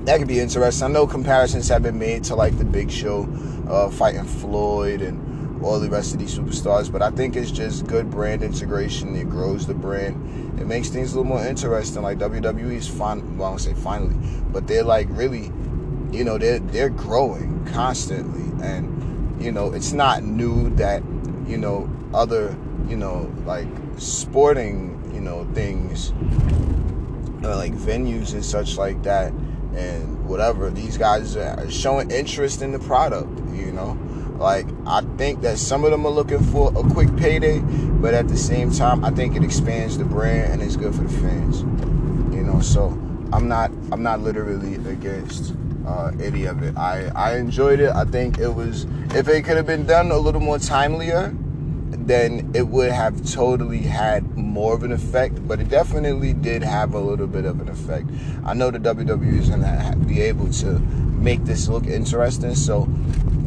that 0.04 0.18
could 0.18 0.28
be 0.28 0.40
interesting. 0.40 0.84
I 0.84 0.90
know 0.90 1.06
comparisons 1.06 1.68
have 1.68 1.82
been 1.82 1.98
made 1.98 2.24
to 2.24 2.34
like 2.34 2.58
the 2.58 2.64
Big 2.64 2.90
Show 2.90 3.28
uh, 3.68 3.90
fighting 3.90 4.24
Floyd 4.24 5.00
and 5.00 5.64
all 5.64 5.78
the 5.78 5.88
rest 5.88 6.12
of 6.12 6.18
these 6.18 6.36
superstars. 6.36 6.90
But 6.90 7.02
I 7.02 7.10
think 7.10 7.36
it's 7.36 7.50
just 7.50 7.86
good 7.86 8.10
brand 8.10 8.42
integration. 8.42 9.14
It 9.16 9.28
grows 9.28 9.66
the 9.66 9.74
brand. 9.74 10.60
It 10.60 10.66
makes 10.66 10.88
things 10.88 11.12
a 11.12 11.16
little 11.16 11.32
more 11.32 11.44
interesting. 11.44 12.02
Like 12.02 12.18
WWE's 12.18 12.88
fun. 12.88 13.38
Well, 13.38 13.48
I 13.48 13.50
don't 13.52 13.58
say 13.58 13.74
finally, 13.74 14.16
but 14.50 14.66
they're 14.66 14.84
like 14.84 15.06
really, 15.10 15.52
you 16.10 16.24
know, 16.24 16.38
they're 16.38 16.58
they're 16.58 16.90
growing 16.90 17.64
constantly, 17.72 18.42
and 18.66 19.02
you 19.42 19.52
know, 19.52 19.72
it's 19.72 19.92
not 19.92 20.22
new 20.22 20.70
that 20.76 21.02
you 21.46 21.58
know 21.58 21.90
other 22.14 22.56
you 22.88 22.96
know 22.96 23.32
like 23.44 23.66
sporting 23.96 25.10
you 25.14 25.20
know 25.20 25.44
things 25.54 26.12
uh, 27.44 27.56
like 27.56 27.72
venues 27.72 28.32
and 28.32 28.44
such 28.44 28.76
like 28.76 29.02
that 29.02 29.32
and 29.74 30.26
whatever 30.26 30.70
these 30.70 30.96
guys 30.96 31.36
are 31.36 31.70
showing 31.70 32.10
interest 32.10 32.62
in 32.62 32.72
the 32.72 32.78
product 32.78 33.28
you 33.54 33.72
know 33.72 33.98
like 34.42 34.66
I 34.86 35.02
think 35.16 35.42
that 35.42 35.58
some 35.58 35.84
of 35.84 35.92
them 35.92 36.04
are 36.04 36.10
looking 36.10 36.42
for 36.42 36.70
a 36.70 36.82
quick 36.82 37.14
payday, 37.16 37.60
but 37.60 38.12
at 38.12 38.26
the 38.26 38.36
same 38.36 38.72
time, 38.72 39.04
I 39.04 39.10
think 39.10 39.36
it 39.36 39.44
expands 39.44 39.98
the 39.98 40.04
brand 40.04 40.54
and 40.54 40.62
it's 40.62 40.74
good 40.74 40.92
for 40.92 41.02
the 41.02 41.18
fans. 41.20 41.60
You 42.34 42.42
know, 42.42 42.60
so 42.60 42.88
I'm 43.32 43.46
not 43.46 43.70
I'm 43.92 44.02
not 44.02 44.20
literally 44.20 44.74
against 44.90 45.54
uh, 45.86 46.12
any 46.20 46.44
of 46.44 46.62
it. 46.62 46.76
I 46.76 47.10
I 47.14 47.36
enjoyed 47.36 47.80
it. 47.80 47.90
I 47.90 48.04
think 48.04 48.38
it 48.38 48.50
was 48.50 48.86
if 49.14 49.28
it 49.28 49.44
could 49.44 49.56
have 49.56 49.66
been 49.66 49.86
done 49.86 50.10
a 50.10 50.18
little 50.18 50.40
more 50.40 50.58
timelier, 50.58 51.36
then 52.06 52.50
it 52.54 52.68
would 52.68 52.90
have 52.90 53.24
totally 53.30 53.78
had 53.78 54.36
more 54.36 54.74
of 54.74 54.82
an 54.82 54.92
effect. 54.92 55.46
But 55.46 55.60
it 55.60 55.68
definitely 55.68 56.32
did 56.32 56.62
have 56.62 56.94
a 56.94 57.00
little 57.00 57.26
bit 57.26 57.44
of 57.44 57.60
an 57.60 57.68
effect. 57.68 58.06
I 58.44 58.54
know 58.54 58.70
the 58.70 58.78
WWE 58.78 59.38
is 59.38 59.48
gonna 59.48 59.96
be 60.06 60.20
able 60.22 60.50
to 60.64 60.78
make 60.78 61.44
this 61.44 61.68
look 61.68 61.86
interesting. 61.86 62.54
So 62.54 62.88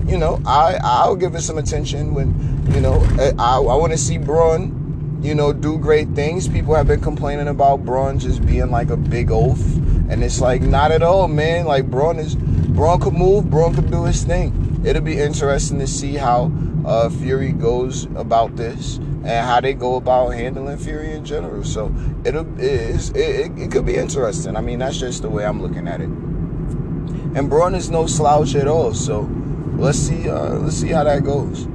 you 0.08 0.18
know, 0.18 0.42
I 0.46 0.78
I'll 0.84 1.16
give 1.16 1.36
it 1.36 1.42
some 1.42 1.58
attention 1.58 2.14
when, 2.14 2.72
you 2.74 2.80
know, 2.80 3.02
I, 3.40 3.56
I 3.58 3.76
want 3.76 3.92
to 3.92 3.98
see 3.98 4.18
Braun, 4.18 5.20
you 5.22 5.34
know, 5.34 5.52
do 5.52 5.78
great 5.78 6.10
things. 6.10 6.48
People 6.48 6.76
have 6.76 6.88
been 6.88 7.02
complaining 7.02 7.48
about 7.48 7.86
Braun 7.86 8.20
just 8.20 8.46
being 8.46 8.70
like 8.70 8.90
a 8.90 8.98
big 8.98 9.32
oaf, 9.32 9.60
and 10.10 10.24
it's 10.24 10.42
like 10.42 10.62
not 10.62 10.92
at 10.92 11.04
all, 11.04 11.28
man. 11.28 11.66
Like 11.66 11.90
Braun 11.90 12.20
is 12.20 12.36
Braun 12.36 13.00
could 13.00 13.14
move, 13.14 13.50
Braun 13.50 13.74
could 13.74 13.90
do 13.90 14.04
his 14.04 14.24
thing. 14.24 14.82
It'll 14.86 15.02
be 15.02 15.20
interesting 15.20 15.80
to 15.80 15.88
see 15.88 16.16
how 16.16 16.52
uh, 16.86 17.10
Fury 17.10 17.52
goes 17.52 18.06
about 18.16 18.56
this 18.56 18.98
and 18.98 19.46
how 19.46 19.60
they 19.60 19.74
go 19.74 19.96
about 19.96 20.30
handling 20.30 20.78
Fury 20.78 21.14
in 21.14 21.26
general. 21.26 21.64
So 21.64 21.94
it'll 22.24 22.48
it, 22.60 23.16
it, 23.16 23.58
it 23.58 23.72
could 23.72 23.86
be 23.86 23.96
interesting. 23.96 24.56
I 24.56 24.62
mean, 24.62 24.80
that's 24.80 25.00
just 25.00 25.24
the 25.24 25.30
way 25.30 25.46
I'm 25.46 25.62
looking 25.62 25.88
at 25.88 26.02
it. 26.02 26.10
And 26.10 27.50
Braun 27.50 27.74
is 27.76 27.90
no 27.90 28.06
slouch 28.06 28.56
at 28.56 28.68
all. 28.68 28.94
So 28.94 29.30
let's 29.78 29.98
see 29.98 30.30
uh, 30.30 30.56
let's 30.56 30.76
see 30.76 30.90
how 30.90 31.04
that 31.04 31.24
goes. 31.24 31.68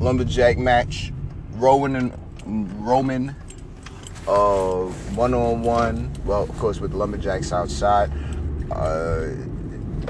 Lumberjack 0.00 0.58
match, 0.58 1.12
Rowan 1.54 1.96
and 1.96 2.86
Roman, 2.86 3.36
uh, 4.28 4.84
one 5.14 5.34
on 5.34 5.62
one. 5.62 6.12
Well, 6.24 6.42
of 6.42 6.58
course, 6.58 6.80
with 6.80 6.92
the 6.92 6.96
Lumberjacks 6.96 7.52
outside. 7.52 8.10
Uh, 8.70 9.28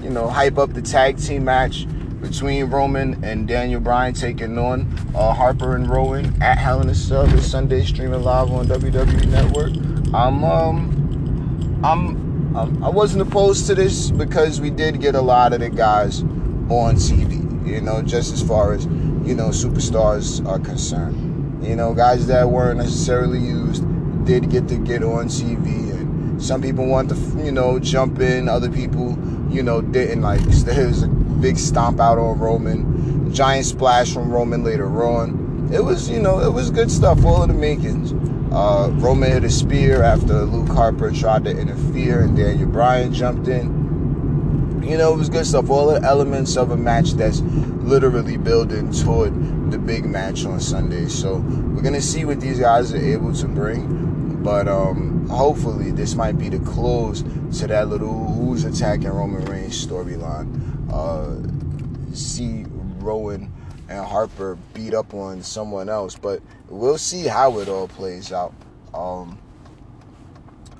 you 0.02 0.10
know, 0.10 0.28
hype 0.28 0.58
up 0.58 0.72
the 0.74 0.82
tag 0.82 1.18
team 1.18 1.44
match 1.44 1.86
between 2.20 2.64
Roman 2.66 3.22
and 3.24 3.46
Daniel 3.46 3.80
Bryan 3.80 4.12
taking 4.14 4.58
on 4.58 4.92
uh, 5.14 5.32
Harper 5.32 5.76
and 5.76 5.88
Rowan 5.88 6.42
at 6.42 6.58
Hell 6.58 6.80
in 6.80 6.88
a 6.88 6.94
Cell 6.94 7.26
this 7.26 7.50
Sunday, 7.50 7.84
streaming 7.84 8.22
live 8.22 8.50
on 8.50 8.66
WWE 8.66 9.28
Network. 9.28 9.70
I'm 10.14 10.44
um, 10.44 11.80
I'm 11.84 12.28
um, 12.56 12.82
I 12.82 12.88
wasn't 12.88 13.22
opposed 13.22 13.66
to 13.66 13.74
this 13.74 14.10
because 14.10 14.60
we 14.60 14.70
did 14.70 15.00
get 15.00 15.14
a 15.14 15.20
lot 15.20 15.52
of 15.52 15.60
the 15.60 15.70
guys 15.70 16.22
on 16.22 16.96
TV, 16.96 17.66
you 17.66 17.80
know, 17.80 18.02
just 18.02 18.32
as 18.32 18.42
far 18.42 18.72
as, 18.72 18.84
you 18.86 19.34
know, 19.34 19.50
superstars 19.50 20.44
are 20.46 20.58
concerned. 20.58 21.64
You 21.64 21.76
know, 21.76 21.94
guys 21.94 22.26
that 22.26 22.48
weren't 22.48 22.78
necessarily 22.78 23.38
used 23.38 23.84
did 24.28 24.50
get 24.50 24.68
to 24.68 24.76
get 24.76 25.02
on 25.02 25.26
TV. 25.26 25.90
And 25.90 26.40
some 26.42 26.60
people 26.60 26.86
want 26.86 27.08
to, 27.08 27.16
you 27.42 27.50
know, 27.50 27.78
jump 27.78 28.20
in. 28.20 28.46
Other 28.46 28.70
people, 28.70 29.16
you 29.48 29.62
know, 29.62 29.80
didn't. 29.80 30.20
Like, 30.20 30.40
there 30.66 30.86
was 30.86 31.02
a 31.02 31.08
big 31.08 31.56
stomp 31.56 31.98
out 31.98 32.18
on 32.18 32.38
Roman, 32.38 33.32
giant 33.32 33.64
splash 33.64 34.12
from 34.12 34.30
Roman 34.30 34.62
later 34.62 35.02
on. 35.02 35.70
It 35.72 35.82
was, 35.82 36.10
you 36.10 36.20
know, 36.20 36.40
it 36.40 36.52
was 36.52 36.70
good 36.70 36.90
stuff, 36.90 37.24
all 37.24 37.42
of 37.42 37.48
the 37.48 37.54
makings. 37.54 38.12
Uh, 38.52 38.90
Roman 38.92 39.32
hit 39.32 39.44
a 39.44 39.50
spear 39.50 40.02
after 40.02 40.44
Luke 40.44 40.68
Harper 40.68 41.10
tried 41.10 41.44
to 41.44 41.50
interfere 41.50 42.20
and 42.20 42.36
Daniel 42.36 42.68
Bryan 42.68 43.14
jumped 43.14 43.48
in. 43.48 44.84
You 44.86 44.98
know, 44.98 45.14
it 45.14 45.16
was 45.16 45.30
good 45.30 45.46
stuff. 45.46 45.70
All 45.70 45.86
the 45.88 46.02
elements 46.06 46.56
of 46.56 46.70
a 46.70 46.76
match 46.76 47.12
that's 47.12 47.40
literally 47.40 48.36
building 48.36 48.92
toward 48.92 49.70
the 49.70 49.78
big 49.78 50.04
match 50.04 50.44
on 50.44 50.60
Sunday. 50.60 51.08
So 51.08 51.36
we're 51.36 51.82
gonna 51.82 52.00
see 52.00 52.26
what 52.26 52.40
these 52.40 52.58
guys 52.58 52.92
are 52.92 52.98
able 52.98 53.32
to 53.34 53.48
bring. 53.48 54.08
But 54.42 54.68
um, 54.68 55.28
hopefully, 55.28 55.90
this 55.90 56.14
might 56.14 56.38
be 56.38 56.48
the 56.48 56.60
close 56.60 57.22
to 57.58 57.66
that 57.66 57.88
little 57.88 58.26
who's 58.28 58.64
attacking 58.64 59.08
Roman 59.08 59.44
Reigns 59.46 59.86
storyline. 59.86 60.48
Uh, 60.92 62.14
see 62.14 62.64
Rowan 62.98 63.52
and 63.88 64.04
Harper 64.04 64.56
beat 64.74 64.94
up 64.94 65.14
on 65.14 65.42
someone 65.42 65.88
else. 65.88 66.16
But 66.16 66.42
we'll 66.68 66.98
see 66.98 67.24
how 67.24 67.58
it 67.58 67.68
all 67.68 67.88
plays 67.88 68.32
out. 68.32 68.54
Um, 68.94 69.38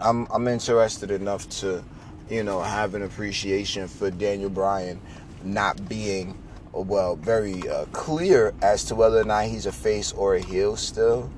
I'm 0.01 0.29
I'm 0.31 0.47
interested 0.47 1.11
enough 1.11 1.49
to, 1.61 1.85
you 2.31 2.44
know, 2.44 2.62
have 2.62 2.94
an 2.94 3.03
appreciation 3.03 3.88
for 3.88 4.11
Daniel 4.11 4.51
Bryan 4.51 5.01
not 5.42 5.88
being 5.88 6.40
well 6.73 7.16
very 7.16 7.68
uh, 7.68 7.87
clear 7.87 8.55
as 8.62 8.85
to 8.85 8.94
whether 8.94 9.18
or 9.18 9.25
not 9.25 9.47
he's 9.47 9.66
a 9.66 9.73
face 9.73 10.12
or 10.12 10.37
a 10.37 10.40
heel 10.40 10.77
still. 10.77 11.31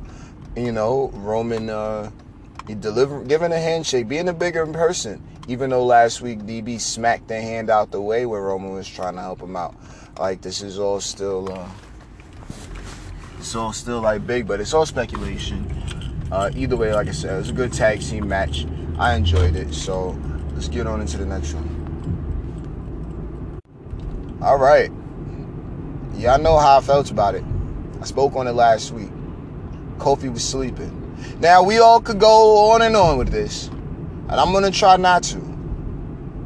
You 0.56 0.72
know, 0.72 1.10
Roman 1.14 1.70
uh, 1.70 2.10
deliver 2.80 3.22
giving 3.24 3.52
a 3.52 3.58
handshake, 3.58 4.08
being 4.08 4.28
a 4.28 4.32
bigger 4.32 4.66
person. 4.66 5.22
Even 5.48 5.70
though 5.70 5.84
last 5.84 6.20
week 6.20 6.40
DB 6.40 6.80
smacked 6.80 7.28
the 7.28 7.40
hand 7.40 7.70
out 7.70 7.90
the 7.90 8.00
way 8.00 8.26
where 8.26 8.42
Roman 8.42 8.72
was 8.72 8.88
trying 8.88 9.14
to 9.14 9.20
help 9.20 9.40
him 9.40 9.56
out. 9.56 9.74
Like 10.18 10.42
this 10.42 10.62
is 10.62 10.78
all 10.78 11.00
still 11.00 11.52
uh, 11.52 11.68
it's 13.38 13.54
all 13.54 13.72
still 13.72 14.00
like 14.00 14.26
big, 14.26 14.46
but 14.46 14.60
it's 14.60 14.74
all 14.74 14.84
speculation. 14.86 15.64
Uh, 16.30 16.50
either 16.54 16.76
way, 16.76 16.92
like 16.92 17.08
I 17.08 17.12
said, 17.12 17.34
it 17.34 17.38
was 17.38 17.50
a 17.50 17.54
good 17.54 17.72
tag 17.72 18.00
team 18.00 18.28
match. 18.28 18.66
I 18.98 19.14
enjoyed 19.14 19.56
it. 19.56 19.72
So 19.72 20.18
let's 20.52 20.68
get 20.68 20.86
on 20.86 21.00
into 21.00 21.16
the 21.16 21.26
next 21.26 21.54
one. 21.54 21.78
All 24.42 24.58
right. 24.58 24.90
Y'all 26.14 26.38
know 26.38 26.58
how 26.58 26.78
I 26.78 26.80
felt 26.82 27.10
about 27.10 27.34
it. 27.34 27.44
I 28.00 28.04
spoke 28.04 28.36
on 28.36 28.46
it 28.46 28.52
last 28.52 28.92
week. 28.92 29.10
Kofi 30.00 30.32
was 30.32 30.42
sleeping. 30.42 30.96
Now 31.40 31.62
we 31.62 31.78
all 31.78 32.00
could 32.00 32.18
go 32.18 32.70
on 32.70 32.82
and 32.82 32.96
on 32.96 33.18
with 33.18 33.28
this. 33.28 33.68
And 33.68 34.32
I'm 34.32 34.52
gonna 34.52 34.70
try 34.70 34.96
not 34.96 35.22
to. 35.24 35.38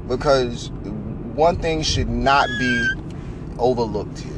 Because 0.09 0.71
one 1.35 1.57
thing 1.57 1.83
should 1.83 2.09
not 2.09 2.49
be 2.59 2.89
overlooked 3.59 4.19
here. 4.19 4.33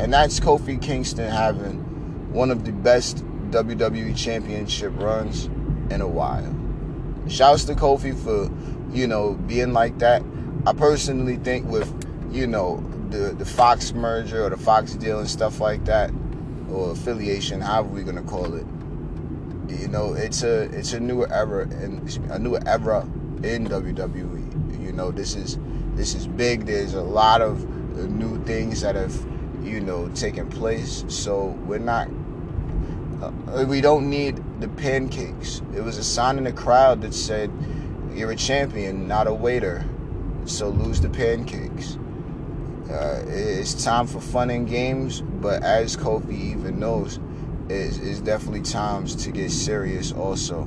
And 0.00 0.12
that's 0.12 0.40
Kofi 0.40 0.80
Kingston 0.80 1.30
having 1.30 2.32
one 2.32 2.50
of 2.50 2.64
the 2.64 2.72
best 2.72 3.24
WWE 3.50 4.16
championship 4.16 4.92
runs 4.96 5.46
in 5.90 6.00
a 6.00 6.08
while. 6.08 6.56
Shouts 7.28 7.64
to 7.64 7.74
Kofi 7.74 8.16
for, 8.16 8.50
you 8.96 9.06
know, 9.06 9.34
being 9.46 9.72
like 9.72 9.98
that. 9.98 10.22
I 10.66 10.72
personally 10.72 11.36
think 11.36 11.66
with, 11.68 11.92
you 12.32 12.46
know, 12.46 12.82
the 13.10 13.34
the 13.34 13.44
Fox 13.44 13.92
merger 13.92 14.44
or 14.44 14.50
the 14.50 14.56
Fox 14.56 14.94
deal 14.94 15.18
and 15.18 15.28
stuff 15.28 15.60
like 15.60 15.84
that, 15.84 16.10
or 16.70 16.92
affiliation, 16.92 17.60
however 17.60 17.88
we're 17.88 18.04
gonna 18.04 18.22
call 18.22 18.54
it. 18.54 18.66
You 19.68 19.88
know, 19.88 20.14
it's 20.14 20.42
a 20.42 20.62
it's 20.76 20.92
a 20.92 21.00
new 21.00 21.26
era 21.26 21.62
and 21.62 22.30
a 22.30 22.38
new 22.38 22.56
era 22.66 23.02
in 23.42 23.66
WWE. 23.66 24.82
You 24.84 24.92
know, 24.92 25.10
this 25.10 25.34
is 25.36 25.58
this 25.94 26.14
is 26.14 26.26
big. 26.26 26.66
There's 26.66 26.94
a 26.94 27.02
lot 27.02 27.40
of 27.40 27.64
new 28.10 28.42
things 28.44 28.80
that 28.80 28.94
have 28.94 29.14
you 29.62 29.80
know 29.80 30.08
taken 30.10 30.48
place. 30.48 31.04
So 31.08 31.58
we're 31.66 31.78
not. 31.78 32.08
Uh, 33.22 33.66
we 33.66 33.80
don't 33.80 34.08
need 34.08 34.42
the 34.60 34.68
pancakes. 34.68 35.62
It 35.74 35.82
was 35.82 35.98
a 35.98 36.04
sign 36.04 36.38
in 36.38 36.44
the 36.44 36.52
crowd 36.52 37.02
that 37.02 37.14
said, 37.14 37.50
"You're 38.14 38.32
a 38.32 38.36
champion, 38.36 39.06
not 39.06 39.26
a 39.26 39.34
waiter." 39.34 39.84
So 40.46 40.68
lose 40.68 41.00
the 41.00 41.10
pancakes. 41.10 41.98
Uh, 42.90 43.22
it's 43.28 43.84
time 43.84 44.06
for 44.06 44.20
fun 44.20 44.50
and 44.50 44.68
games, 44.68 45.20
but 45.20 45.62
as 45.62 45.96
Kofi 45.96 46.32
even 46.52 46.78
knows, 46.80 47.20
it's, 47.68 47.98
it's 47.98 48.20
definitely 48.20 48.62
times 48.62 49.14
to 49.24 49.30
get 49.30 49.50
serious 49.50 50.12
also. 50.12 50.62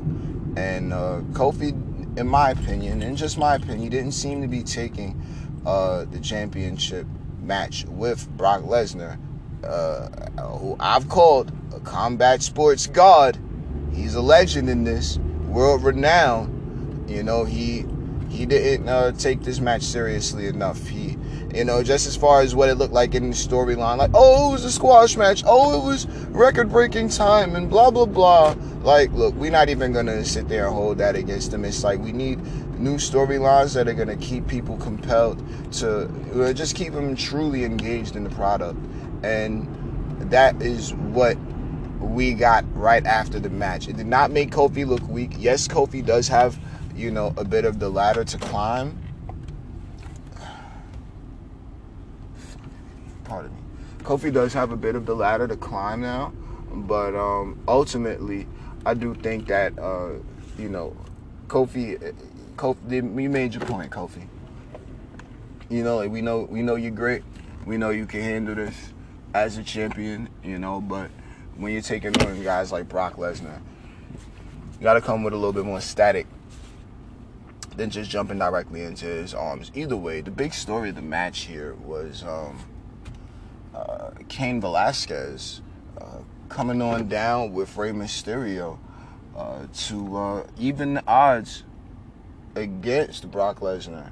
And 0.56 0.94
uh, 0.94 1.22
Kofi, 1.32 1.72
in 2.18 2.28
my 2.28 2.52
opinion, 2.52 3.02
and 3.02 3.18
just 3.18 3.38
my 3.38 3.56
opinion, 3.56 3.90
didn't 3.90 4.14
seem 4.14 4.42
to 4.42 4.48
be 4.48 4.64
taking 4.64 5.22
uh, 5.66 6.06
the 6.06 6.20
championship 6.20 7.08
match 7.42 7.86
with 7.86 8.30
Brock 8.38 8.62
Lesnar, 8.62 9.20
uh, 9.64 10.08
who 10.58 10.78
I've 10.80 11.10
called 11.10 11.52
a 11.76 11.80
combat 11.82 12.42
sports 12.42 12.88
god. 12.88 13.38
He's 13.94 14.16
a 14.16 14.22
legend 14.22 14.70
in 14.70 14.86
this, 14.86 15.20
world 15.54 15.84
renowned. 15.84 17.10
You 17.10 17.24
know, 17.24 17.46
he 17.46 17.86
he 18.30 18.46
didn't 18.46 18.90
uh, 18.90 19.12
take 19.12 19.44
this 19.44 19.60
match 19.60 19.84
seriously 19.84 20.48
enough. 20.48 20.88
He, 20.88 21.03
you 21.54 21.64
know, 21.64 21.84
just 21.84 22.08
as 22.08 22.16
far 22.16 22.42
as 22.42 22.56
what 22.56 22.70
it 22.70 22.76
looked 22.76 22.94
like 22.94 23.16
in 23.16 23.30
the 23.30 23.36
storyline, 23.36 23.98
like, 23.98 24.12
oh, 24.14 24.50
it 24.50 24.52
was 24.54 24.66
a 24.66 24.72
squash 24.72 25.16
match, 25.18 25.44
oh, 25.46 25.82
it 25.82 25.86
was 25.86 26.08
record 26.30 26.72
breaking 26.72 27.10
time, 27.10 27.56
and 27.56 27.70
blah, 27.70 27.92
blah, 27.92 28.06
blah. 28.06 28.56
Like, 28.82 29.12
look, 29.12 29.34
we're 29.36 29.52
not 29.52 29.70
even 29.70 29.94
gonna 29.94 30.26
sit 30.26 30.50
there 30.50 30.68
and 30.68 30.76
hold 30.76 30.98
that 30.98 31.16
against 31.16 31.52
them. 31.52 31.64
It's 31.64 31.84
like 31.84 32.00
we 32.00 32.12
need 32.12 32.40
new 32.80 32.96
storylines 32.96 33.74
that 33.76 33.88
are 33.88 33.94
gonna 33.94 34.18
keep 34.18 34.48
people 34.48 34.78
compelled 34.78 35.42
to 35.74 36.54
just 36.54 36.76
keep 36.76 36.94
them 36.94 37.16
truly 37.16 37.64
engaged 37.64 38.16
in 38.16 38.24
the 38.24 38.30
product. 38.32 38.80
And 39.24 39.68
that 40.32 40.62
is 40.62 40.94
what 40.94 41.38
we 42.00 42.34
got 42.34 42.66
right 42.76 43.06
after 43.06 43.40
the 43.40 43.50
match. 43.50 43.88
It 43.88 43.96
did 43.96 44.08
not 44.08 44.32
make 44.32 44.52
Kofi 44.52 44.86
look 44.86 45.08
weak. 45.08 45.32
Yes, 45.38 45.68
Kofi 45.68 46.06
does 46.06 46.28
have 46.28 46.60
you 46.96 47.12
know, 47.12 47.34
a 47.38 47.44
bit 47.44 47.66
of 47.66 47.80
the 47.80 47.90
ladder 47.90 48.24
to 48.24 48.38
climb. 48.38 48.98
Pardon 53.34 53.52
me. 53.52 53.62
Kofi 54.04 54.32
does 54.32 54.54
have 54.54 54.72
a 54.72 54.76
bit 54.76 54.94
of 54.94 55.08
the 55.08 55.16
ladder 55.16 55.48
to 55.48 55.56
climb 55.56 56.02
now, 56.02 56.32
but 56.72 57.16
um, 57.16 57.58
ultimately, 57.68 58.46
I 58.86 58.94
do 58.94 59.16
think 59.16 59.48
that 59.48 59.74
uh, 59.80 60.20
you 60.60 60.70
know, 60.70 60.96
Kofi, 61.48 62.14
Kofi, 62.56 62.92
you 62.92 63.30
made 63.32 63.56
your 63.56 63.66
point, 63.66 63.92
Kofi. 63.92 64.28
You 65.68 65.84
know, 65.84 65.96
like 65.96 66.12
we 66.12 66.22
know 66.22 66.42
we 66.42 66.62
know 66.62 66.76
you're 66.76 66.92
great. 66.92 67.24
We 67.66 67.78
know 67.78 67.90
you 67.90 68.06
can 68.06 68.22
handle 68.22 68.54
this 68.54 68.76
as 69.34 69.58
a 69.58 69.64
champion. 69.64 70.30
You 70.44 70.60
know, 70.60 70.80
but 70.80 71.10
when 71.58 71.74
you're 71.74 71.82
taking 71.82 72.16
on 72.22 72.44
guys 72.44 72.72
like 72.72 72.88
Brock 72.88 73.16
Lesnar, 73.16 73.62
you 74.78 74.84
got 74.84 74.94
to 74.94 75.02
come 75.02 75.24
with 75.24 75.34
a 75.34 75.38
little 75.38 75.54
bit 75.54 75.66
more 75.66 75.82
static 75.82 76.28
than 77.78 77.90
just 77.90 78.12
jumping 78.12 78.38
directly 78.38 78.84
into 78.84 79.06
his 79.06 79.34
arms. 79.34 79.72
Either 79.74 79.98
way, 79.98 80.22
the 80.22 80.30
big 80.30 80.54
story 80.54 80.90
of 80.90 80.96
the 80.96 81.02
match 81.02 81.46
here 81.46 81.74
was 81.74 82.22
um, 82.22 82.60
uh, 83.76 84.12
Cain 84.28 84.62
Velasquez 84.62 85.62
uh, 86.00 86.20
coming 86.50 86.82
on 86.82 87.08
down 87.08 87.54
with 87.54 87.76
Rey 87.78 87.92
Mysterio 87.92 88.78
uh, 89.36 89.66
to 89.88 90.18
uh, 90.18 90.48
even 90.58 90.96
the 90.96 91.04
odds 91.08 91.64
against 92.56 93.30
Brock 93.32 93.60
Lesnar, 93.60 94.12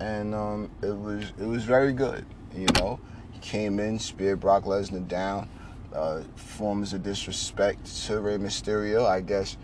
and 0.00 0.34
um, 0.34 0.70
it 0.82 0.96
was 0.96 1.32
it 1.38 1.46
was 1.46 1.64
very 1.64 1.92
good. 1.92 2.26
You 2.54 2.66
know, 2.74 2.98
he 3.32 3.38
came 3.40 3.78
in, 3.78 3.98
speared 3.98 4.40
Brock 4.40 4.64
Lesnar 4.64 5.06
down. 5.06 5.48
Uh, 5.92 6.20
forms 6.36 6.92
of 6.92 7.02
disrespect 7.02 7.86
to 8.04 8.20
Rey 8.20 8.36
Mysterio, 8.36 9.06
I 9.06 9.22
guess 9.22 9.56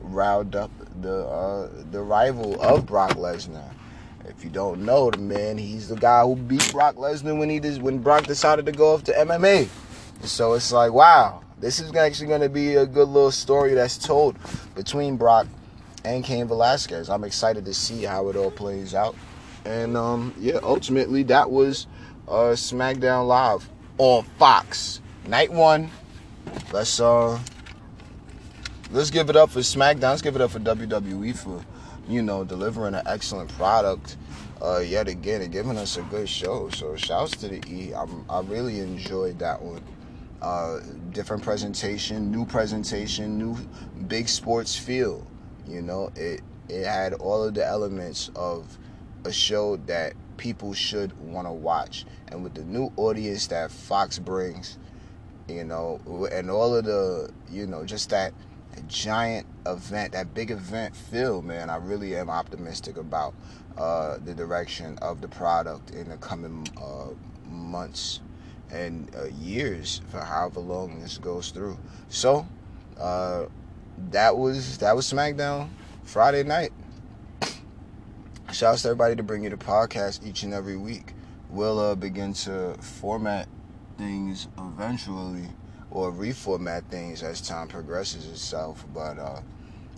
riled 0.00 0.54
up 0.54 0.70
the 1.00 1.24
uh, 1.26 1.68
the 1.90 2.00
rival 2.00 2.60
of 2.62 2.86
Brock 2.86 3.12
Lesnar. 3.12 3.72
If 4.28 4.44
you 4.44 4.50
don't 4.50 4.84
know 4.84 5.10
the 5.10 5.18
man, 5.18 5.58
he's 5.58 5.88
the 5.88 5.96
guy 5.96 6.22
who 6.22 6.36
beat 6.36 6.70
Brock 6.72 6.96
Lesnar 6.96 7.36
when 7.38 7.50
he 7.50 7.58
did, 7.58 7.82
when 7.82 7.98
Brock 7.98 8.26
decided 8.26 8.66
to 8.66 8.72
go 8.72 8.94
off 8.94 9.04
to 9.04 9.12
MMA. 9.12 9.68
So 10.22 10.52
it's 10.54 10.70
like, 10.72 10.92
wow, 10.92 11.42
this 11.58 11.80
is 11.80 11.94
actually 11.94 12.28
going 12.28 12.40
to 12.40 12.48
be 12.48 12.76
a 12.76 12.86
good 12.86 13.08
little 13.08 13.32
story 13.32 13.74
that's 13.74 13.98
told 13.98 14.36
between 14.74 15.16
Brock 15.16 15.46
and 16.04 16.24
Cain 16.24 16.46
Velasquez. 16.46 17.10
I'm 17.10 17.24
excited 17.24 17.64
to 17.64 17.74
see 17.74 18.04
how 18.04 18.28
it 18.28 18.36
all 18.36 18.50
plays 18.50 18.94
out. 18.94 19.16
And 19.64 19.96
um, 19.96 20.34
yeah, 20.38 20.58
ultimately 20.62 21.22
that 21.24 21.50
was 21.50 21.86
uh, 22.28 22.54
SmackDown 22.54 23.26
Live 23.26 23.68
on 23.98 24.24
Fox. 24.38 25.00
Night 25.26 25.52
one. 25.52 25.90
Let's 26.72 26.98
uh 26.98 27.38
let's 28.90 29.10
give 29.10 29.30
it 29.30 29.36
up 29.36 29.50
for 29.50 29.60
SmackDown. 29.60 30.10
Let's 30.10 30.22
give 30.22 30.34
it 30.34 30.42
up 30.42 30.50
for 30.50 30.58
WWE 30.58 31.36
for, 31.36 31.64
you 32.08 32.22
know, 32.22 32.44
delivering 32.44 32.94
an 32.94 33.02
excellent 33.06 33.50
product 33.50 34.16
uh, 34.60 34.78
yet 34.78 35.08
again 35.08 35.42
and 35.42 35.52
giving 35.52 35.76
us 35.76 35.96
a 35.96 36.02
good 36.02 36.28
show. 36.28 36.68
So 36.70 36.96
shouts 36.96 37.32
to 37.38 37.48
the 37.48 37.62
E. 37.68 37.92
I'm, 37.94 38.24
I 38.28 38.40
really 38.40 38.80
enjoyed 38.80 39.38
that 39.40 39.60
one. 39.60 39.82
Uh, 40.40 40.80
different 41.10 41.42
presentation, 41.42 42.32
new 42.32 42.44
presentation, 42.44 43.38
new 43.38 43.56
big 44.08 44.28
sports 44.28 44.76
feel. 44.76 45.26
You 45.66 45.82
know, 45.82 46.10
it 46.16 46.40
it 46.68 46.84
had 46.84 47.14
all 47.14 47.44
of 47.44 47.54
the 47.54 47.66
elements 47.66 48.30
of 48.34 48.78
a 49.24 49.32
show 49.32 49.76
that 49.86 50.14
people 50.36 50.74
should 50.74 51.16
want 51.20 51.46
to 51.46 51.52
watch. 51.52 52.06
And 52.28 52.42
with 52.42 52.54
the 52.54 52.64
new 52.64 52.92
audience 52.96 53.46
that 53.48 53.70
Fox 53.70 54.18
brings, 54.18 54.78
you 55.48 55.64
know, 55.64 56.00
and 56.32 56.50
all 56.50 56.74
of 56.74 56.84
the, 56.84 57.30
you 57.50 57.66
know, 57.66 57.84
just 57.84 58.10
that 58.10 58.32
giant 58.88 59.46
event, 59.66 60.12
that 60.12 60.34
big 60.34 60.50
event 60.50 60.96
feel, 60.96 61.42
man, 61.42 61.70
I 61.70 61.76
really 61.76 62.16
am 62.16 62.30
optimistic 62.30 62.96
about 62.96 63.34
uh, 63.76 64.18
the 64.24 64.34
direction 64.34 64.98
of 64.98 65.20
the 65.20 65.28
product 65.28 65.90
in 65.90 66.08
the 66.08 66.16
coming 66.16 66.66
uh, 66.80 67.08
months 67.48 68.20
and 68.70 69.14
uh, 69.14 69.26
years 69.40 70.00
for 70.08 70.20
however 70.20 70.60
long 70.60 71.00
this 71.00 71.18
goes 71.18 71.50
through. 71.50 71.78
So 72.08 72.46
uh, 72.98 73.46
that 74.10 74.36
was 74.36 74.78
that 74.78 74.96
was 74.96 75.10
SmackDown 75.10 75.68
Friday 76.04 76.42
night. 76.42 76.72
Shouts 78.52 78.82
to 78.82 78.88
everybody 78.88 79.16
to 79.16 79.22
bring 79.22 79.44
you 79.44 79.50
the 79.50 79.56
podcast 79.56 80.26
each 80.26 80.42
and 80.42 80.52
every 80.52 80.76
week. 80.76 81.14
We'll 81.48 81.78
uh, 81.78 81.94
begin 81.94 82.34
to 82.34 82.74
format 82.80 83.48
things 83.96 84.48
eventually 84.58 85.48
or 85.90 86.10
reformat 86.12 86.84
things 86.86 87.22
as 87.22 87.40
time 87.40 87.68
progresses 87.68 88.26
itself. 88.26 88.84
But 88.92 89.18
uh, 89.18 89.40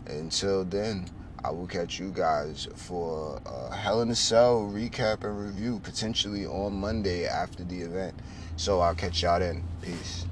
until 0.06 0.64
then, 0.64 1.06
I 1.44 1.50
will 1.50 1.66
catch 1.66 1.98
you 1.98 2.10
guys 2.10 2.66
for 2.74 3.40
a 3.44 3.74
Hell 3.74 4.00
in 4.02 4.10
a 4.10 4.14
Cell 4.14 4.60
recap 4.60 5.24
and 5.24 5.38
review 5.38 5.80
potentially 5.82 6.46
on 6.46 6.74
Monday 6.74 7.26
after 7.26 7.64
the 7.64 7.82
event. 7.82 8.14
So 8.56 8.80
I'll 8.80 8.94
catch 8.94 9.22
y'all 9.22 9.40
then. 9.40 9.62
Peace. 9.82 10.26